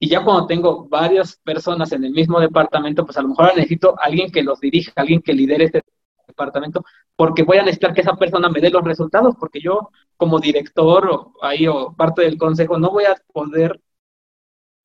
y 0.00 0.08
ya 0.08 0.24
cuando 0.24 0.46
tengo 0.46 0.88
varias 0.88 1.36
personas 1.42 1.90
en 1.92 2.04
el 2.04 2.12
mismo 2.12 2.38
departamento, 2.40 3.04
pues 3.04 3.16
a 3.18 3.22
lo 3.22 3.28
mejor 3.28 3.56
necesito 3.56 3.96
alguien 4.00 4.30
que 4.30 4.42
los 4.42 4.60
dirija, 4.60 4.92
alguien 4.94 5.20
que 5.20 5.32
lidere 5.32 5.64
este 5.64 5.82
departamento, 6.26 6.84
porque 7.16 7.42
voy 7.42 7.58
a 7.58 7.62
necesitar 7.62 7.94
que 7.94 8.02
esa 8.02 8.16
persona 8.16 8.48
me 8.48 8.60
dé 8.60 8.70
los 8.70 8.84
resultados, 8.84 9.34
porque 9.38 9.60
yo 9.60 9.90
como 10.16 10.38
director 10.38 11.08
o 11.10 11.32
ahí 11.42 11.66
o 11.66 11.94
parte 11.96 12.22
del 12.22 12.38
consejo 12.38 12.78
no 12.78 12.90
voy 12.90 13.04
a 13.04 13.16
poder 13.32 13.80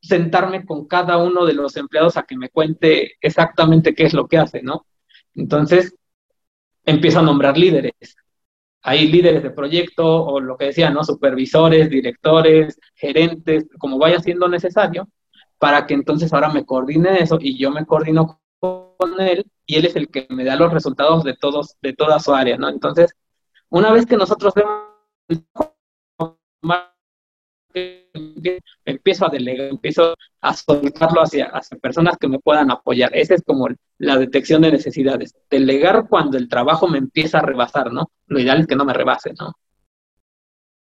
sentarme 0.02 0.66
con 0.66 0.88
cada 0.88 1.18
uno 1.18 1.46
de 1.46 1.54
los 1.54 1.78
empleados 1.78 2.18
a 2.18 2.24
que 2.24 2.36
me 2.36 2.50
cuente 2.50 3.14
exactamente 3.22 3.94
qué 3.94 4.06
es 4.06 4.14
lo 4.14 4.28
que 4.28 4.38
hace, 4.38 4.64
¿no? 4.64 4.86
Entonces, 5.36 5.96
empiezo 6.86 7.20
a 7.20 7.24
nombrar 7.24 7.58
líderes 7.58 8.16
hay 8.84 9.08
líderes 9.08 9.42
de 9.42 9.50
proyecto 9.50 10.06
o 10.26 10.42
lo 10.42 10.58
que 10.58 10.66
decía, 10.66 10.90
¿no? 10.90 11.04
Supervisores, 11.06 11.90
directores, 11.90 12.78
gerentes, 12.96 13.66
como 13.80 13.98
vaya 13.98 14.20
siendo 14.20 14.50
necesario, 14.50 15.08
para 15.58 15.88
que 15.88 15.94
entonces 15.94 16.34
ahora 16.34 16.50
me 16.50 16.66
coordine 16.66 17.20
eso 17.24 17.38
y 17.40 17.58
yo 17.58 17.72
me 17.72 17.86
coordino 17.86 18.42
con 18.60 19.22
él 19.22 19.46
y 19.66 19.78
él 19.78 19.86
es 19.86 19.96
el 19.96 20.10
que 20.10 20.28
me 20.30 20.44
da 20.44 20.58
los 20.58 20.74
resultados 20.74 21.24
de 21.24 21.36
todos, 21.36 21.78
de 21.82 21.94
toda 21.94 22.20
su 22.20 22.34
área, 22.34 22.58
¿no? 22.58 22.68
Entonces, 22.68 23.16
una 23.70 23.92
vez 23.92 24.06
que 24.06 24.18
nosotros 24.18 24.54
vemos 24.54 24.84
empiezo 27.74 29.26
a 29.26 29.30
delegar, 29.30 29.68
empiezo 29.70 30.16
a 30.42 30.54
soltarlo 30.54 31.22
hacia, 31.22 31.46
hacia 31.46 31.78
personas 31.78 32.18
que 32.18 32.28
me 32.28 32.40
puedan 32.40 32.72
apoyar. 32.72 33.12
Esa 33.16 33.36
es 33.36 33.44
como 33.44 33.68
la 33.98 34.18
detección 34.18 34.62
de 34.62 34.72
necesidades. 34.72 35.36
Delegar 35.50 36.08
cuando 36.10 36.38
el 36.38 36.48
trabajo 36.48 36.88
me 36.88 36.98
empieza 36.98 37.40
a 37.40 37.42
rebasar, 37.42 37.92
¿no? 37.92 38.12
Lo 38.28 38.40
ideal 38.40 38.62
es 38.62 38.68
que 38.68 38.76
no 38.76 38.86
me 38.86 38.94
rebase, 38.94 39.34
¿no? 39.40 39.54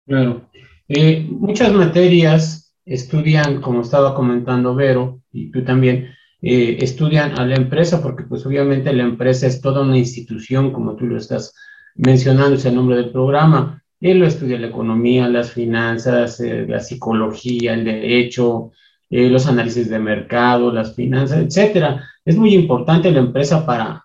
Claro. 0.07 0.49
Eh, 0.89 1.27
muchas 1.29 1.73
materias 1.73 2.75
estudian, 2.85 3.61
como 3.61 3.81
estaba 3.81 4.15
comentando 4.15 4.75
Vero, 4.75 5.23
y 5.33 5.51
tú 5.51 5.65
también, 5.65 6.15
eh, 6.41 6.79
estudian 6.81 7.39
a 7.39 7.45
la 7.45 7.57
empresa, 7.57 8.01
porque 8.03 8.23
pues 8.23 8.47
obviamente 8.47 8.93
la 8.93 9.03
empresa 9.03 9.47
es 9.47 9.61
toda 9.61 9.83
una 9.83 9.99
institución, 9.99 10.73
como 10.73 10.95
tú 10.95 11.07
lo 11.07 11.17
estás 11.17 11.55
mencionando, 11.97 12.55
es 12.55 12.65
el 12.67 12.77
nombre 12.77 12.97
del 12.97 13.11
programa, 13.11 13.83
él 14.01 14.19
lo 14.19 14.27
estudia 14.27 14.59
la 14.59 14.69
economía, 14.69 15.29
las 15.29 15.53
finanzas, 15.53 16.41
eh, 16.41 16.67
la 16.69 16.81
psicología, 16.81 17.75
el 17.75 17.85
derecho, 17.85 18.73
eh, 19.09 19.29
los 19.29 19.47
análisis 19.47 19.89
de 19.89 19.99
mercado, 19.99 20.73
las 20.73 20.95
finanzas, 20.95 21.39
etcétera. 21.39 22.05
Es 22.25 22.37
muy 22.37 22.55
importante 22.55 23.11
la 23.11 23.21
empresa 23.21 23.65
para, 23.65 24.05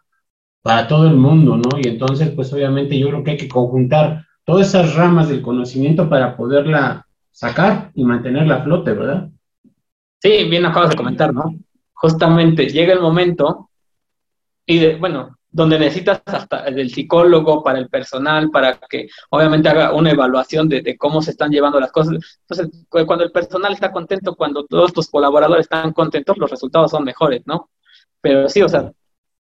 para 0.62 0.88
todo 0.88 1.08
el 1.08 1.16
mundo, 1.16 1.58
¿no? 1.58 1.80
Y 1.80 1.88
entonces, 1.88 2.30
pues 2.32 2.54
obviamente 2.54 2.98
yo 2.98 3.10
creo 3.10 3.24
que 3.24 3.32
hay 3.32 3.38
que 3.38 3.48
conjuntar 3.48 4.26
todas 4.46 4.68
esas 4.68 4.96
ramas 4.96 5.30
del 5.30 5.42
conocimiento 5.42 6.08
para 6.10 6.36
poderla 6.38 7.06
sacar 7.32 7.92
y 7.96 8.04
mantenerla 8.04 8.58
a 8.58 8.64
flote, 8.64 8.94
¿verdad? 8.94 9.30
Sí, 10.20 10.48
bien 10.50 10.66
acabas 10.66 10.92
de 10.92 10.96
comentar, 10.96 11.34
¿no? 11.34 11.56
Justamente 11.94 12.68
llega 12.68 12.94
el 12.94 13.02
momento 13.02 13.70
y, 14.66 14.96
bueno, 14.96 15.38
donde 15.52 15.78
necesitas 15.78 16.22
hasta 16.26 16.66
el 16.66 16.90
psicólogo 16.90 17.62
para 17.62 17.78
el 17.80 17.90
personal, 17.90 18.50
para 18.52 18.80
que 18.90 19.10
obviamente 19.30 19.68
haga 19.68 19.94
una 19.94 20.12
evaluación 20.12 20.70
de, 20.70 20.98
cómo 20.98 21.22
se 21.22 21.32
están 21.32 21.52
llevando 21.52 21.80
las 21.80 21.92
cosas. 21.92 22.16
Entonces, 22.48 22.86
cuando 22.90 23.26
el 23.26 23.32
personal 23.32 23.74
está 23.74 23.92
contento, 23.92 24.36
cuando 24.36 24.66
todos 24.66 24.94
tus 24.94 25.10
colaboradores 25.10 25.66
están 25.66 25.92
contentos, 25.92 26.38
los 26.38 26.50
resultados 26.50 26.92
son 26.92 27.04
mejores, 27.04 27.42
¿no? 27.46 27.70
Pero 28.22 28.48
sí, 28.48 28.62
o 28.62 28.70
sea, 28.70 28.92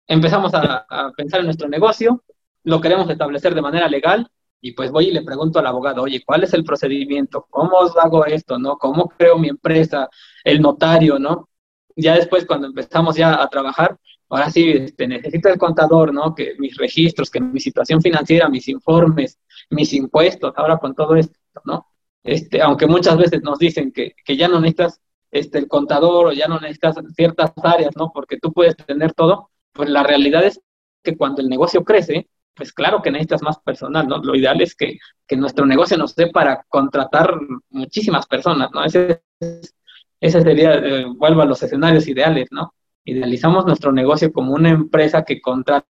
empezamos 0.09 0.53
a, 0.55 0.87
pensar 1.17 1.41
en 1.41 1.47
nuestro 1.47 1.69
negocio, 1.69 2.25
lo 2.65 2.81
queremos 2.81 3.09
establecer 3.09 3.55
de 3.55 3.63
manera 3.63 3.89
legal, 3.89 4.29
y 4.61 4.73
pues 4.73 4.91
voy 4.91 5.09
y 5.09 5.13
le 5.13 5.23
pregunto 5.23 5.59
al 5.59 5.67
abogado, 5.67 6.03
oye, 6.03 6.23
¿cuál 6.25 6.45
es 6.45 6.53
el 6.55 6.65
procedimiento? 6.65 7.47
¿Cómo 7.51 7.79
hago 8.01 8.27
esto? 8.27 8.59
¿No? 8.59 8.77
¿Cómo 8.79 9.09
creo 9.09 9.39
mi 9.39 9.49
empresa? 9.49 10.09
El 10.45 10.61
notario, 10.63 11.19
¿no? 11.19 11.49
Ya 11.97 12.15
después, 12.15 12.47
cuando 12.47 12.69
empezamos 12.69 13.17
ya 13.17 13.43
a 13.43 13.49
trabajar, 13.49 13.99
ahora 14.33 14.51
sí, 14.51 14.71
este, 14.71 15.07
necesito 15.07 15.51
el 15.51 15.59
contador, 15.59 16.13
¿no? 16.13 16.35
Que 16.35 16.55
mis 16.59 16.77
registros, 16.77 17.31
que 17.31 17.41
mi 17.41 17.61
situación 17.61 18.01
financiera, 18.01 18.49
mis 18.49 18.67
informes, 18.69 19.39
mis 19.71 19.93
impuestos, 19.93 20.55
ahora 20.57 20.79
con 20.79 20.95
todo 20.95 21.17
esto, 21.17 21.39
¿no? 21.65 21.87
Este, 22.23 22.63
aunque 22.63 22.87
muchas 22.87 23.19
veces 23.19 23.43
nos 23.43 23.59
dicen 23.59 23.93
que, 23.93 24.15
que 24.25 24.37
ya 24.37 24.49
no 24.49 24.59
necesitas 24.59 25.01
este, 25.31 25.59
el 25.59 25.69
contador 25.69 26.27
o 26.27 26.33
ya 26.33 26.49
no 26.49 26.59
necesitas 26.59 26.97
ciertas 27.15 27.53
áreas, 27.63 27.95
¿no? 27.97 28.11
Porque 28.13 28.39
tú 28.39 28.53
puedes 28.53 28.75
tener 28.77 29.13
todo, 29.13 29.51
pues 29.73 29.91
la 29.91 30.03
realidad 30.03 30.45
es 30.45 30.61
que 31.03 31.15
cuando 31.17 31.43
el 31.43 31.49
negocio 31.49 31.85
crece, 31.85 32.29
pues 32.55 32.73
claro 32.73 33.03
que 33.03 33.11
necesitas 33.11 33.43
más 33.43 33.59
personal, 33.59 34.09
¿no? 34.09 34.17
Lo 34.19 34.35
ideal 34.35 34.63
es 34.63 34.75
que, 34.75 34.99
que 35.27 35.37
nuestro 35.37 35.67
negocio 35.67 35.99
nos 35.99 36.15
dé 36.15 36.29
para 36.29 36.65
contratar 36.71 37.35
muchísimas 37.69 38.27
personas, 38.27 38.71
¿no? 38.73 38.83
Ese, 38.83 39.23
ese 40.21 40.43
sería, 40.43 40.75
eh, 40.75 41.05
vuelvo 41.17 41.43
a 41.43 41.47
los 41.47 41.63
escenarios 41.63 42.09
ideales, 42.09 42.49
¿no? 42.51 42.73
Idealizamos 43.05 43.67
nuestro 43.67 43.93
negocio 43.93 44.33
como 44.33 44.55
una 44.55 44.71
empresa 44.71 45.25
que 45.25 45.41
contrates, 45.41 45.89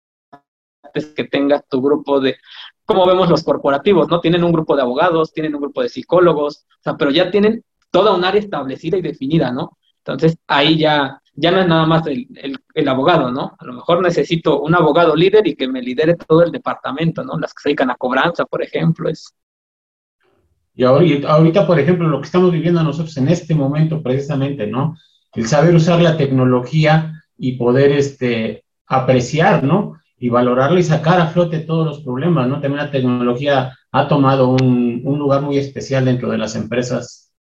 que 1.15 1.25
tengas 1.25 1.67
tu 1.67 1.81
grupo 1.81 2.19
de, 2.19 2.37
como 2.85 3.05
vemos 3.05 3.29
los 3.29 3.43
corporativos, 3.43 4.07
¿no? 4.07 4.19
Tienen 4.19 4.43
un 4.43 4.51
grupo 4.51 4.75
de 4.75 4.83
abogados, 4.83 5.33
tienen 5.33 5.55
un 5.55 5.61
grupo 5.61 5.81
de 5.81 5.89
psicólogos, 5.89 6.65
o 6.79 6.83
sea, 6.83 6.95
pero 6.95 7.11
ya 7.11 7.31
tienen 7.31 7.63
toda 7.91 8.13
un 8.13 8.23
área 8.23 8.39
establecida 8.39 8.97
y 8.97 9.01
definida, 9.01 9.51
¿no? 9.51 9.77
Entonces, 9.99 10.37
ahí 10.47 10.77
ya, 10.77 11.21
ya 11.33 11.51
no 11.51 11.61
es 11.61 11.67
nada 11.67 11.85
más 11.85 12.05
el, 12.07 12.27
el, 12.73 12.87
abogado, 12.87 13.31
¿no? 13.31 13.55
A 13.57 13.65
lo 13.65 13.73
mejor 13.73 14.01
necesito 14.01 14.61
un 14.61 14.75
abogado 14.75 15.15
líder 15.15 15.47
y 15.47 15.55
que 15.55 15.67
me 15.67 15.81
lidere 15.81 16.15
todo 16.15 16.43
el 16.43 16.51
departamento, 16.51 17.23
¿no? 17.23 17.39
Las 17.39 17.53
que 17.53 17.61
se 17.63 17.69
dedican 17.69 17.89
a 17.89 17.95
cobranza, 17.95 18.45
por 18.45 18.61
ejemplo, 18.61 19.09
es... 19.09 19.33
Y 20.75 20.83
ahorita, 20.83 21.31
ahorita, 21.31 21.65
por 21.65 21.79
ejemplo, 21.79 22.07
lo 22.07 22.19
que 22.19 22.25
estamos 22.25 22.51
viviendo 22.51 22.83
nosotros 22.83 23.15
en 23.17 23.29
este 23.29 23.55
momento 23.55 24.03
precisamente, 24.03 24.67
¿no? 24.67 24.95
El 25.35 25.47
saber 25.47 25.75
usar 25.75 26.01
la 26.01 26.17
tecnología 26.17 27.23
y 27.37 27.57
poder 27.57 27.91
este, 27.91 28.65
apreciar, 28.87 29.63
¿no? 29.63 29.99
Y 30.17 30.29
valorarla 30.29 30.79
y 30.79 30.83
sacar 30.83 31.19
a 31.19 31.27
flote 31.27 31.59
todos 31.59 31.85
los 31.85 32.01
problemas, 32.01 32.47
¿no? 32.47 32.61
También 32.61 32.85
la 32.85 32.91
tecnología 32.91 33.77
ha 33.91 34.07
tomado 34.07 34.49
un, 34.49 35.01
un 35.03 35.19
lugar 35.19 35.41
muy 35.41 35.57
especial 35.57 36.05
dentro 36.05 36.29
de 36.29 36.37
las 36.37 36.55
empresas. 36.55 37.33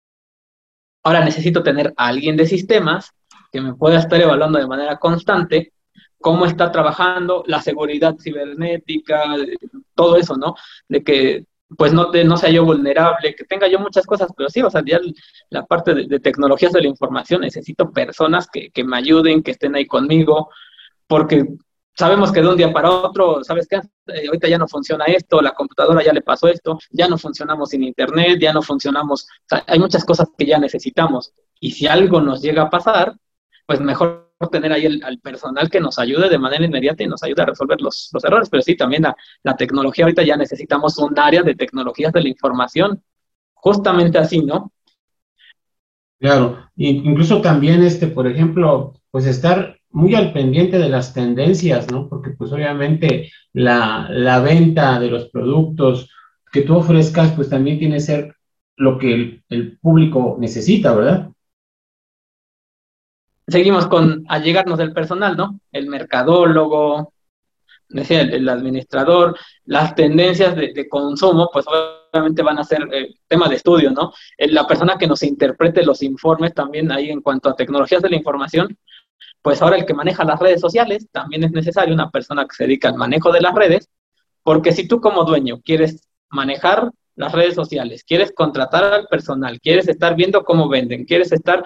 Ahora 1.04 1.24
necesito 1.24 1.62
tener 1.62 1.94
a 1.98 2.08
alguien 2.08 2.38
de 2.38 2.48
sistemas 2.48 3.12
que 3.52 3.62
me 3.62 3.76
pueda 3.76 4.00
estar 4.00 4.20
evaluando 4.20 4.58
de 4.58 4.68
manera 4.68 4.98
constante 4.98 5.74
cómo 6.24 6.46
está 6.46 6.72
trabajando 6.72 7.44
la 7.46 7.62
seguridad 7.62 8.16
cibernética, 8.18 9.36
todo 9.94 10.16
eso, 10.16 10.38
¿no? 10.38 10.56
De 10.88 11.04
que 11.04 11.46
pues 11.78 11.94
no, 11.94 12.12
no 12.12 12.38
sea 12.38 12.50
yo 12.50 12.66
vulnerable, 12.66 13.36
que 13.36 13.46
tenga 13.46 13.68
yo 13.68 13.80
muchas 13.80 14.06
cosas, 14.06 14.30
pero 14.36 14.50
sí, 14.50 14.62
o 14.62 14.70
sea, 14.70 14.82
ya 14.86 15.00
la 15.50 15.66
parte 15.66 15.94
de, 15.94 16.20
tecnologías 16.20 16.72
de 16.74 16.82
la 16.82 16.88
información, 16.88 17.42
necesito 17.42 17.92
personas 17.92 18.48
que, 18.52 18.70
que, 18.72 18.84
me 18.84 18.98
ayuden, 18.98 19.44
que 19.44 19.52
estén 19.52 19.76
ahí 19.76 19.86
conmigo, 19.86 20.50
porque 21.08 21.46
sabemos 21.96 22.32
que 22.32 22.42
de 22.42 22.48
un 22.50 22.58
día 22.58 22.72
para 22.74 22.90
otro, 22.90 23.44
¿sabes 23.44 23.68
qué? 23.68 23.78
Eh, 24.08 24.28
ahorita 24.28 24.48
ya 24.48 24.58
no 24.58 24.68
funciona 24.68 25.06
esto, 25.06 25.42
la 25.42 25.54
computadora 25.54 26.04
ya 26.04 26.14
le 26.14 26.22
pasó 26.22 26.48
esto, 26.48 26.80
ya 26.92 27.08
no 27.08 27.18
funcionamos 27.18 27.70
sin 27.70 27.84
internet, 27.84 28.40
ya 28.40 28.54
no 28.54 28.62
funcionamos, 28.62 29.28
hay 29.68 29.80
muchas 29.80 30.04
cosas 30.06 30.28
que 30.38 30.46
ya 30.46 30.58
necesitamos. 30.58 31.34
Y 31.60 31.72
si 31.72 31.88
algo 31.88 32.20
nos 32.22 32.42
llega 32.42 32.64
a 32.64 32.70
pasar, 32.70 33.16
pues 33.66 33.80
mejor 33.80 34.33
tener 34.52 34.72
ahí 34.72 34.86
al 34.86 35.20
personal 35.20 35.70
que 35.70 35.80
nos 35.80 36.00
ayude 36.00 36.30
de 36.30 36.38
manera 36.38 36.66
inmediata 36.66 37.04
y 37.04 37.08
nos 37.08 37.24
ayude 37.24 37.42
a 37.44 37.48
resolver 37.48 37.80
los, 37.82 38.10
los 38.14 38.24
errores. 38.24 38.50
Pero 38.50 38.64
sí, 38.64 38.76
también 38.76 39.04
la, 39.04 39.16
la, 39.44 39.56
tecnología, 39.56 40.06
ahorita 40.06 40.24
ya 40.24 40.38
necesitamos 40.38 40.98
un 40.98 41.18
área 41.18 41.44
de 41.44 41.56
tecnologías 41.56 42.12
de 42.14 42.22
la 42.22 42.30
información, 42.30 43.02
justamente 43.54 44.18
así, 44.18 44.44
¿no? 44.44 44.72
Claro, 46.20 46.70
incluso 46.76 47.42
también, 47.42 47.84
este, 47.84 48.08
por 48.08 48.28
ejemplo, 48.28 48.94
pues 49.12 49.26
estar 49.26 49.78
muy 49.90 50.16
al 50.16 50.34
pendiente 50.34 50.80
de 50.80 50.90
las 50.90 51.14
tendencias, 51.14 51.92
¿no? 51.92 52.08
Porque 52.08 52.32
pues 52.32 52.52
obviamente 52.52 53.32
la, 53.52 54.08
la 54.10 54.40
venta 54.40 55.00
de 55.00 55.10
los 55.10 55.30
productos 55.30 56.10
que 56.52 56.62
tú 56.62 56.78
ofrezcas, 56.78 57.34
pues 57.34 57.50
también 57.50 57.78
tiene 57.78 57.96
que 57.96 58.02
ser 58.02 58.36
lo 58.76 58.98
que 58.98 59.14
el, 59.14 59.44
el 59.50 59.78
público 59.80 60.38
necesita, 60.40 60.96
¿verdad? 60.96 61.30
Seguimos 63.48 63.88
con 63.88 64.26
allegarnos 64.30 64.78
del 64.78 64.94
personal, 64.94 65.36
¿no? 65.36 65.60
El 65.72 65.88
mercadólogo, 65.88 67.14
decía 67.90 68.22
el, 68.22 68.50
administrador, 68.50 69.38
las 69.66 69.96
tendencias 69.96 70.56
de, 70.56 70.88
consumo, 70.90 71.50
pues 71.52 71.66
obviamente 71.68 72.42
van 72.42 72.60
a 72.60 72.64
ser 72.64 72.88
eh, 72.92 73.14
tema 73.28 73.48
de 73.48 73.56
estudio, 73.56 73.92
¿no? 73.92 74.14
la 74.38 74.66
persona 74.66 74.98
que 74.98 75.08
nos 75.08 75.24
interprete 75.24 75.84
los 75.84 76.02
informes 76.02 76.54
también 76.54 76.92
ahí 76.92 77.10
en 77.10 77.22
cuanto 77.22 77.50
a 77.50 77.56
tecnologías 77.56 78.02
de 78.02 78.10
la 78.10 78.16
información, 78.16 78.78
pues 79.42 79.62
ahora 79.62 79.78
el 79.78 79.86
que 79.86 79.94
maneja 79.94 80.24
las 80.24 80.40
redes 80.40 80.62
sociales 80.62 81.08
también 81.12 81.44
es 81.44 81.52
necesario 81.52 81.94
una 81.94 82.10
persona 82.10 82.46
que 82.46 82.56
se 82.56 82.64
dedica 82.64 82.90
al 82.90 82.96
manejo 82.96 83.32
de 83.32 83.42
las 83.42 83.54
redes, 83.54 83.90
porque 84.42 84.72
si 84.72 84.88
tú 84.88 85.02
como 85.02 85.24
dueño 85.26 85.62
quieres 85.64 86.08
manejar 86.30 86.92
las 87.16 87.32
redes 87.32 87.54
sociales, 87.54 88.04
quieres 88.04 88.32
contratar 88.32 88.84
al 88.86 89.08
personal, 89.08 89.60
quieres 89.60 89.88
estar 89.88 90.16
viendo 90.16 90.44
cómo 90.44 90.68
venden, 90.68 91.06
quieres 91.06 91.32
estar, 91.32 91.64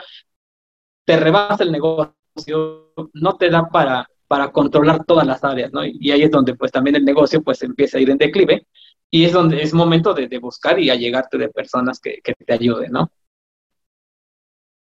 te 1.07 1.15
rebasa 1.15 1.63
el 1.63 1.71
negocio, 1.71 2.91
no 3.13 3.37
te 3.37 3.49
da 3.49 3.69
para, 3.69 4.09
para 4.27 4.51
controlar 4.51 5.05
todas 5.05 5.25
las 5.25 5.41
áreas, 5.41 5.71
¿no? 5.71 5.85
Y 5.85 6.11
ahí 6.11 6.23
es 6.23 6.31
donde 6.31 6.53
pues 6.53 6.69
también 6.69 6.97
el 6.97 7.05
negocio 7.05 7.41
pues 7.41 7.63
empieza 7.63 7.97
a 7.97 8.01
ir 8.01 8.09
en 8.09 8.17
declive 8.17 8.67
y 9.09 9.23
es 9.23 9.31
donde 9.31 9.61
es 9.61 9.73
momento 9.73 10.13
de, 10.13 10.37
buscar 10.37 10.77
y 10.77 10.89
allegarte 10.89 11.37
de 11.37 11.47
personas 11.47 12.01
que, 12.01 12.19
que 12.21 12.33
te 12.33 12.53
ayuden, 12.53 12.91
¿no? 12.91 13.09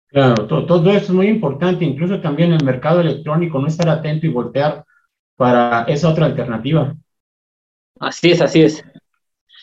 Claro, 0.09 0.47
todo, 0.47 0.91
eso 0.91 1.05
es 1.05 1.11
muy 1.11 1.29
importante, 1.29 1.87
incluso 1.87 2.21
también 2.21 2.53
el 2.53 2.65
mercado 2.65 3.01
electrónico, 3.01 3.59
no 3.59 3.69
estar 3.69 3.89
atento 3.89 4.27
y 4.27 4.31
voltear 4.31 4.85
para 5.37 5.85
esa 5.85 6.11
otra 6.11 6.27
alternativa. 6.27 6.95
Así 7.99 8.33
es, 8.33 8.43
así 8.43 8.61
es. 8.61 8.85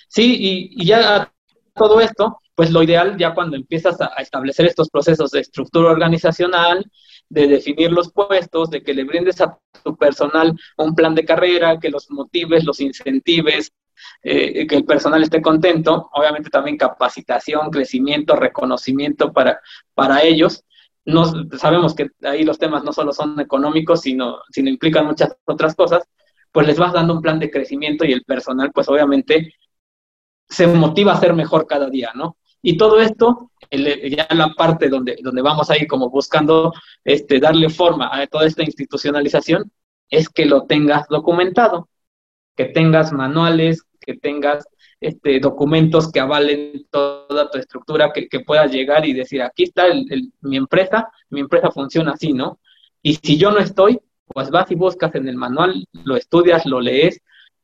Sí, 0.08 0.72
y, 0.72 0.86
ya 0.86 1.32
todo 1.76 2.02
esto, 2.02 2.40
pues 2.58 2.72
lo 2.72 2.82
ideal 2.82 3.18
ya 3.18 3.36
cuando 3.36 3.56
empiezas 3.56 4.02
a, 4.02 4.08
establecer 4.18 4.66
estos 4.66 4.90
procesos 4.90 5.30
de 5.30 5.42
estructura 5.42 5.92
organizacional, 5.92 6.90
de 7.30 7.46
definir 7.46 7.92
los 7.92 8.12
puestos, 8.12 8.72
de 8.72 8.82
que 8.82 8.96
le 8.96 9.04
brindes 9.04 9.40
a 9.42 9.60
tu 9.84 9.96
personal 9.96 10.58
un 10.76 10.96
plan 10.96 11.14
de 11.14 11.24
carrera, 11.24 11.78
que 11.80 11.92
los 11.92 12.10
motives, 12.10 12.64
los 12.66 12.82
incentives, 12.82 13.72
eh, 14.24 14.66
que 14.66 14.76
el 14.76 14.86
personal 14.86 15.22
esté 15.22 15.40
contento, 15.40 16.10
obviamente 16.12 16.50
también 16.50 16.78
capacitación, 16.78 17.70
crecimiento, 17.70 18.36
reconocimiento 18.36 19.32
para, 19.32 19.62
para 19.94 20.24
ellos. 20.24 20.66
No, 21.06 21.26
sabemos 21.60 21.94
que 21.94 22.10
ahí 22.24 22.44
los 22.44 22.58
temas 22.58 22.84
no 22.84 22.92
solo 22.92 23.14
son 23.14 23.40
económicos, 23.40 24.02
sino, 24.02 24.40
sino 24.50 24.72
implican 24.72 25.06
muchas 25.06 25.38
otras 25.46 25.76
cosas, 25.76 26.06
pues 26.52 26.66
les 26.66 26.80
vas 26.80 26.92
dando 26.92 27.14
un 27.14 27.22
plan 27.22 27.38
de 27.38 27.52
crecimiento 27.52 28.04
y 28.04 28.14
el 28.14 28.24
personal, 28.24 28.72
pues 28.74 28.90
obviamente 28.90 29.54
se 30.50 30.66
motiva 30.66 31.14
a 31.14 31.20
ser 31.20 31.36
mejor 31.36 31.68
cada 31.68 31.88
día, 31.92 32.14
¿no? 32.16 32.36
Y 32.70 32.76
todo 32.76 33.00
esto, 33.00 33.50
ya 33.72 34.28
la 34.32 34.54
parte 34.54 34.90
donde, 34.90 35.18
donde 35.24 35.42
vamos 35.42 35.70
a 35.70 35.78
ir 35.78 35.88
como 35.88 36.10
buscando 36.10 36.74
este, 37.06 37.40
darle 37.40 37.70
forma 37.70 38.10
a 38.12 38.28
toda 38.28 38.46
esta 38.46 38.62
institucionalización, 38.62 39.72
es 40.10 40.28
que 40.28 40.46
lo 40.46 40.64
tengas 40.64 41.08
documentado, 41.08 41.88
que 42.58 42.66
tengas 42.66 43.14
manuales, 43.14 43.84
que 44.02 44.16
tengas 44.16 44.68
este, 45.00 45.40
documentos 45.40 46.12
que 46.12 46.20
avalen 46.20 46.86
toda 46.92 47.50
tu 47.50 47.58
estructura, 47.58 48.12
que, 48.12 48.28
que 48.28 48.42
puedas 48.42 48.70
llegar 48.70 49.06
y 49.06 49.14
decir, 49.14 49.42
aquí 49.42 49.64
está 49.64 49.86
mi 50.42 50.58
empresa, 50.58 51.08
mi 51.30 51.40
empresa 51.40 51.72
funciona 51.72 52.12
así, 52.12 52.34
¿no? 52.34 52.60
Y 53.02 53.14
si 53.14 53.38
yo 53.38 53.50
no 53.50 53.60
estoy, 53.60 53.98
pues 54.26 54.50
vas 54.50 54.70
y 54.72 54.76
buscas 54.76 55.16
en 55.16 55.30
el 55.30 55.38
manual, 55.38 55.86
lo 56.04 56.18
estudias, 56.18 56.66
lo 56.66 56.82
lees 56.82 57.22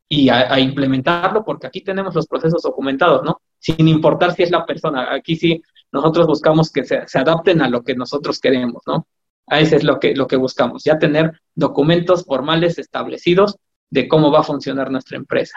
y 0.08 0.28
a, 0.28 0.58
implementarlo, 0.60 1.44
porque 1.44 1.66
aquí 1.66 1.80
tenemos 1.82 2.14
los 2.14 2.26
procesos 2.26 2.62
documentados, 2.62 3.22
¿no? 3.24 3.40
Sin 3.58 3.88
importar 3.88 4.34
si 4.34 4.42
es 4.42 4.50
la 4.50 4.66
persona, 4.66 5.12
aquí 5.12 5.36
sí 5.36 5.62
nosotros 5.92 6.26
buscamos 6.26 6.70
que 6.70 6.84
se, 6.84 7.06
se 7.06 7.18
adapten 7.18 7.62
a 7.62 7.68
lo 7.68 7.82
que 7.82 7.94
nosotros 7.94 8.38
queremos, 8.40 8.82
¿no? 8.86 9.06
A 9.46 9.60
eso 9.60 9.76
es 9.76 9.84
lo 9.84 9.98
que, 9.98 10.14
lo 10.14 10.26
que 10.26 10.36
buscamos, 10.36 10.84
ya 10.84 10.98
tener 10.98 11.40
documentos 11.54 12.24
formales 12.24 12.78
establecidos 12.78 13.56
de 13.90 14.08
cómo 14.08 14.30
va 14.30 14.40
a 14.40 14.44
funcionar 14.44 14.90
nuestra 14.90 15.16
empresa. 15.16 15.56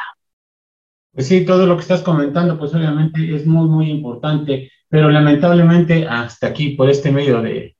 Pues 1.12 1.28
sí, 1.28 1.46
todo 1.46 1.66
lo 1.66 1.76
que 1.76 1.82
estás 1.82 2.02
comentando, 2.02 2.60
pues 2.60 2.74
obviamente 2.76 3.36
es 3.36 3.46
muy, 3.46 3.68
muy 3.68 3.90
importante, 3.90 4.72
pero 4.88 5.10
lamentablemente 5.10 6.08
hasta 6.08 6.48
aquí, 6.48 6.76
por 6.76 6.90
este 6.90 7.12
medio 7.12 7.42
de, 7.42 7.76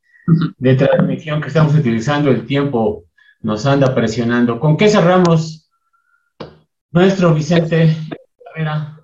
de 0.58 0.75
transmisión 0.75 1.41
que 1.41 1.49
estamos 1.49 1.75
utilizando, 1.75 2.32
el 2.32 2.45
tiempo 2.45 3.06
nos 3.41 3.65
anda 3.65 3.93
presionando. 3.93 4.60
¿Con 4.60 4.77
qué 4.77 4.89
cerramos, 4.89 5.66
nuestro 6.91 7.34
Vicente 7.34 7.95
Herrera? 8.54 9.00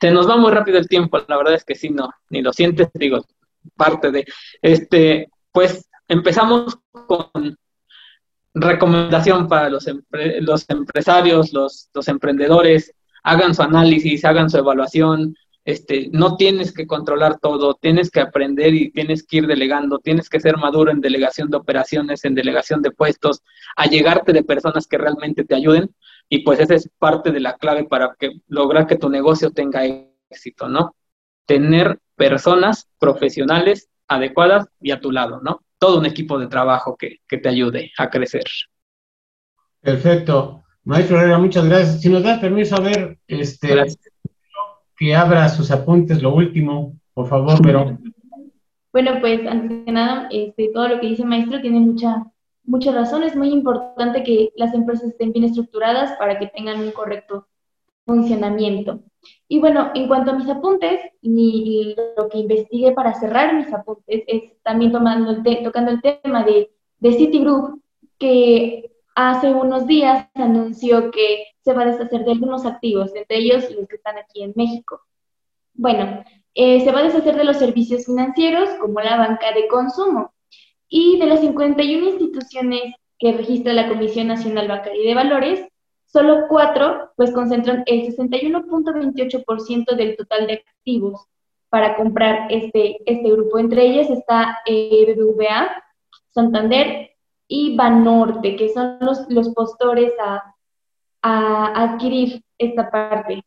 Se 0.00 0.10
nos 0.10 0.28
va 0.28 0.36
muy 0.36 0.52
rápido 0.52 0.78
el 0.78 0.88
tiempo, 0.88 1.18
la 1.26 1.36
verdad 1.36 1.54
es 1.54 1.64
que 1.64 1.74
sí, 1.74 1.90
no, 1.90 2.10
ni 2.30 2.42
lo 2.42 2.52
sientes, 2.52 2.88
digo, 2.94 3.24
parte 3.74 4.10
de, 4.10 4.26
este, 4.60 5.28
pues 5.52 5.88
empezamos 6.06 6.78
con 6.92 7.56
recomendación 8.54 9.48
para 9.48 9.70
los, 9.70 9.86
los 10.40 10.64
empresarios, 10.68 11.52
los, 11.52 11.90
los 11.94 12.08
emprendedores, 12.08 12.92
hagan 13.22 13.54
su 13.54 13.62
análisis, 13.62 14.24
hagan 14.24 14.50
su 14.50 14.58
evaluación, 14.58 15.34
este, 15.66 16.08
no 16.12 16.36
tienes 16.36 16.72
que 16.72 16.86
controlar 16.86 17.40
todo, 17.40 17.74
tienes 17.74 18.12
que 18.12 18.20
aprender 18.20 18.72
y 18.72 18.92
tienes 18.92 19.26
que 19.26 19.38
ir 19.38 19.48
delegando, 19.48 19.98
tienes 19.98 20.30
que 20.30 20.38
ser 20.38 20.56
maduro 20.56 20.92
en 20.92 21.00
delegación 21.00 21.50
de 21.50 21.56
operaciones, 21.56 22.24
en 22.24 22.36
delegación 22.36 22.82
de 22.82 22.92
puestos, 22.92 23.42
a 23.76 23.86
llegarte 23.86 24.32
de 24.32 24.44
personas 24.44 24.86
que 24.86 24.96
realmente 24.96 25.44
te 25.44 25.56
ayuden 25.56 25.92
y 26.28 26.44
pues 26.44 26.60
esa 26.60 26.76
es 26.76 26.88
parte 27.00 27.32
de 27.32 27.40
la 27.40 27.56
clave 27.56 27.82
para 27.82 28.14
que 28.16 28.40
lograr 28.46 28.86
que 28.86 28.96
tu 28.96 29.10
negocio 29.10 29.50
tenga 29.50 29.84
éxito, 30.30 30.68
¿no? 30.68 30.94
Tener 31.46 31.98
personas 32.14 32.88
profesionales 33.00 33.88
adecuadas 34.06 34.68
y 34.80 34.92
a 34.92 35.00
tu 35.00 35.10
lado, 35.10 35.40
¿no? 35.42 35.64
Todo 35.78 35.98
un 35.98 36.06
equipo 36.06 36.38
de 36.38 36.46
trabajo 36.46 36.96
que, 36.96 37.16
que 37.26 37.38
te 37.38 37.48
ayude 37.48 37.90
a 37.98 38.08
crecer. 38.08 38.44
Perfecto. 39.80 40.62
Maestro 40.84 41.18
Herrera, 41.18 41.38
muchas 41.38 41.64
gracias. 41.66 42.00
Si 42.00 42.08
nos 42.08 42.22
da 42.22 42.40
permiso 42.40 42.76
a 42.76 42.80
ver, 42.80 43.18
este, 43.26 43.74
que 44.96 45.14
abra 45.14 45.48
sus 45.48 45.70
apuntes, 45.70 46.22
lo 46.22 46.34
último, 46.34 46.94
por 47.14 47.28
favor, 47.28 47.60
pero. 47.62 47.98
Bueno, 48.92 49.12
pues 49.20 49.46
antes 49.46 49.84
de 49.84 49.92
nada, 49.92 50.28
este, 50.30 50.70
todo 50.72 50.88
lo 50.88 51.00
que 51.00 51.08
dice 51.08 51.24
maestro 51.24 51.60
tiene 51.60 51.80
mucha, 51.80 52.24
mucha 52.64 52.92
razón. 52.92 53.22
Es 53.22 53.36
muy 53.36 53.48
importante 53.48 54.22
que 54.22 54.52
las 54.56 54.72
empresas 54.72 55.10
estén 55.10 55.32
bien 55.32 55.44
estructuradas 55.44 56.12
para 56.18 56.38
que 56.38 56.46
tengan 56.46 56.80
un 56.80 56.92
correcto 56.92 57.46
funcionamiento. 58.06 59.00
Y 59.48 59.58
bueno, 59.58 59.90
en 59.94 60.08
cuanto 60.08 60.30
a 60.30 60.34
mis 60.34 60.48
apuntes, 60.48 61.00
y 61.20 61.94
lo 62.16 62.28
que 62.28 62.38
investigué 62.38 62.92
para 62.92 63.14
cerrar 63.14 63.54
mis 63.54 63.72
apuntes 63.72 64.22
es 64.26 64.62
también 64.62 64.92
tomando 64.92 65.30
el 65.30 65.62
tocando 65.62 65.90
el 65.90 66.00
tema 66.00 66.44
de, 66.44 66.70
de 67.00 67.12
Citigroup, 67.12 67.82
que 68.18 68.92
hace 69.14 69.52
unos 69.52 69.86
días 69.86 70.28
anunció 70.34 71.10
que 71.10 71.55
se 71.66 71.74
va 71.74 71.82
a 71.82 71.86
deshacer 71.86 72.24
de 72.24 72.30
algunos 72.30 72.64
activos, 72.64 73.10
entre 73.16 73.38
ellos 73.38 73.68
los 73.72 73.88
que 73.88 73.96
están 73.96 74.16
aquí 74.18 74.44
en 74.44 74.52
México. 74.54 75.00
Bueno, 75.74 76.24
eh, 76.54 76.80
se 76.84 76.92
va 76.92 77.00
a 77.00 77.02
deshacer 77.02 77.34
de 77.34 77.42
los 77.42 77.56
servicios 77.56 78.06
financieros 78.06 78.68
como 78.80 79.00
la 79.00 79.16
banca 79.16 79.52
de 79.52 79.66
consumo 79.66 80.32
y 80.88 81.18
de 81.18 81.26
las 81.26 81.40
51 81.40 82.08
instituciones 82.08 82.94
que 83.18 83.32
registra 83.32 83.72
la 83.72 83.88
Comisión 83.88 84.28
Nacional 84.28 84.68
Bancaria 84.68 85.08
de 85.08 85.14
Valores, 85.16 85.68
solo 86.04 86.46
cuatro 86.48 87.10
pues 87.16 87.32
concentran 87.32 87.82
el 87.86 88.14
61.28% 88.14 89.96
del 89.96 90.16
total 90.16 90.46
de 90.46 90.64
activos 90.78 91.26
para 91.68 91.96
comprar 91.96 92.46
este, 92.48 92.98
este 93.06 93.28
grupo. 93.28 93.58
Entre 93.58 93.86
ellas 93.86 94.08
está 94.08 94.58
eh, 94.66 95.16
BBVA, 95.16 95.82
Santander, 96.28 97.10
y 97.48 97.76
Banorte, 97.76 98.56
que 98.56 98.68
son 98.68 98.98
los, 99.00 99.28
los 99.28 99.48
postores 99.50 100.12
a, 101.26 101.72
adquirir 101.84 102.42
esta 102.58 102.90
parte 102.90 103.42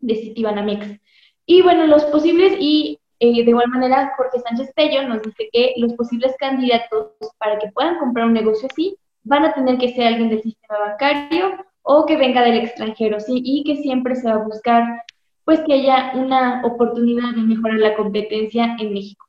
de 0.00 0.14
Citibanamex. 0.14 1.00
Y 1.46 1.62
bueno, 1.62 1.86
los 1.86 2.04
posibles, 2.06 2.56
y 2.58 2.98
eh, 3.20 3.44
de 3.44 3.50
igual 3.50 3.68
manera 3.68 4.12
Jorge 4.16 4.40
Sánchez 4.40 4.72
Tello 4.74 5.08
nos 5.08 5.22
dice 5.22 5.48
que 5.52 5.74
los 5.78 5.94
posibles 5.94 6.34
candidatos 6.38 7.12
para 7.38 7.58
que 7.58 7.70
puedan 7.72 7.98
comprar 7.98 8.26
un 8.26 8.34
negocio 8.34 8.68
así 8.70 8.96
van 9.24 9.44
a 9.44 9.54
tener 9.54 9.78
que 9.78 9.92
ser 9.94 10.08
alguien 10.08 10.28
del 10.28 10.42
sistema 10.42 10.78
bancario 10.78 11.64
o 11.82 12.04
que 12.04 12.16
venga 12.16 12.42
del 12.42 12.58
extranjero, 12.58 13.20
¿sí? 13.20 13.40
Y 13.44 13.64
que 13.64 13.76
siempre 13.76 14.16
se 14.16 14.28
va 14.28 14.34
a 14.34 14.44
buscar, 14.44 15.02
pues, 15.44 15.60
que 15.60 15.74
haya 15.74 16.12
una 16.14 16.64
oportunidad 16.64 17.34
de 17.34 17.42
mejorar 17.42 17.78
la 17.78 17.96
competencia 17.96 18.76
en 18.78 18.92
México. 18.92 19.24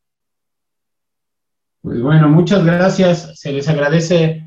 Pues 1.82 2.02
bueno, 2.02 2.28
muchas 2.30 2.66
gracias. 2.66 3.40
Se 3.40 3.54
les 3.54 3.70
agradece 3.70 4.47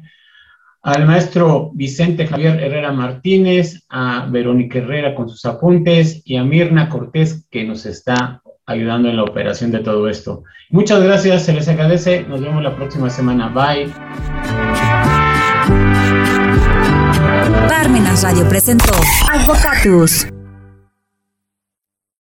al 0.82 1.06
maestro 1.06 1.70
Vicente 1.74 2.26
Javier 2.26 2.58
Herrera 2.60 2.92
Martínez, 2.92 3.84
a 3.88 4.26
Verónica 4.30 4.78
Herrera 4.78 5.14
con 5.14 5.28
sus 5.28 5.44
apuntes 5.44 6.22
y 6.24 6.36
a 6.36 6.44
Mirna 6.44 6.88
Cortés 6.88 7.46
que 7.50 7.64
nos 7.64 7.86
está 7.86 8.42
ayudando 8.66 9.08
en 9.08 9.16
la 9.16 9.24
operación 9.24 9.70
de 9.72 9.80
todo 9.80 10.08
esto. 10.08 10.44
Muchas 10.70 11.02
gracias, 11.02 11.44
se 11.44 11.52
les 11.52 11.68
agradece. 11.68 12.24
Nos 12.28 12.40
vemos 12.40 12.62
la 12.62 12.74
próxima 12.76 13.10
semana. 13.10 13.48
Bye. 13.48 13.92
Radio 18.22 18.48
presentó. 18.48 18.92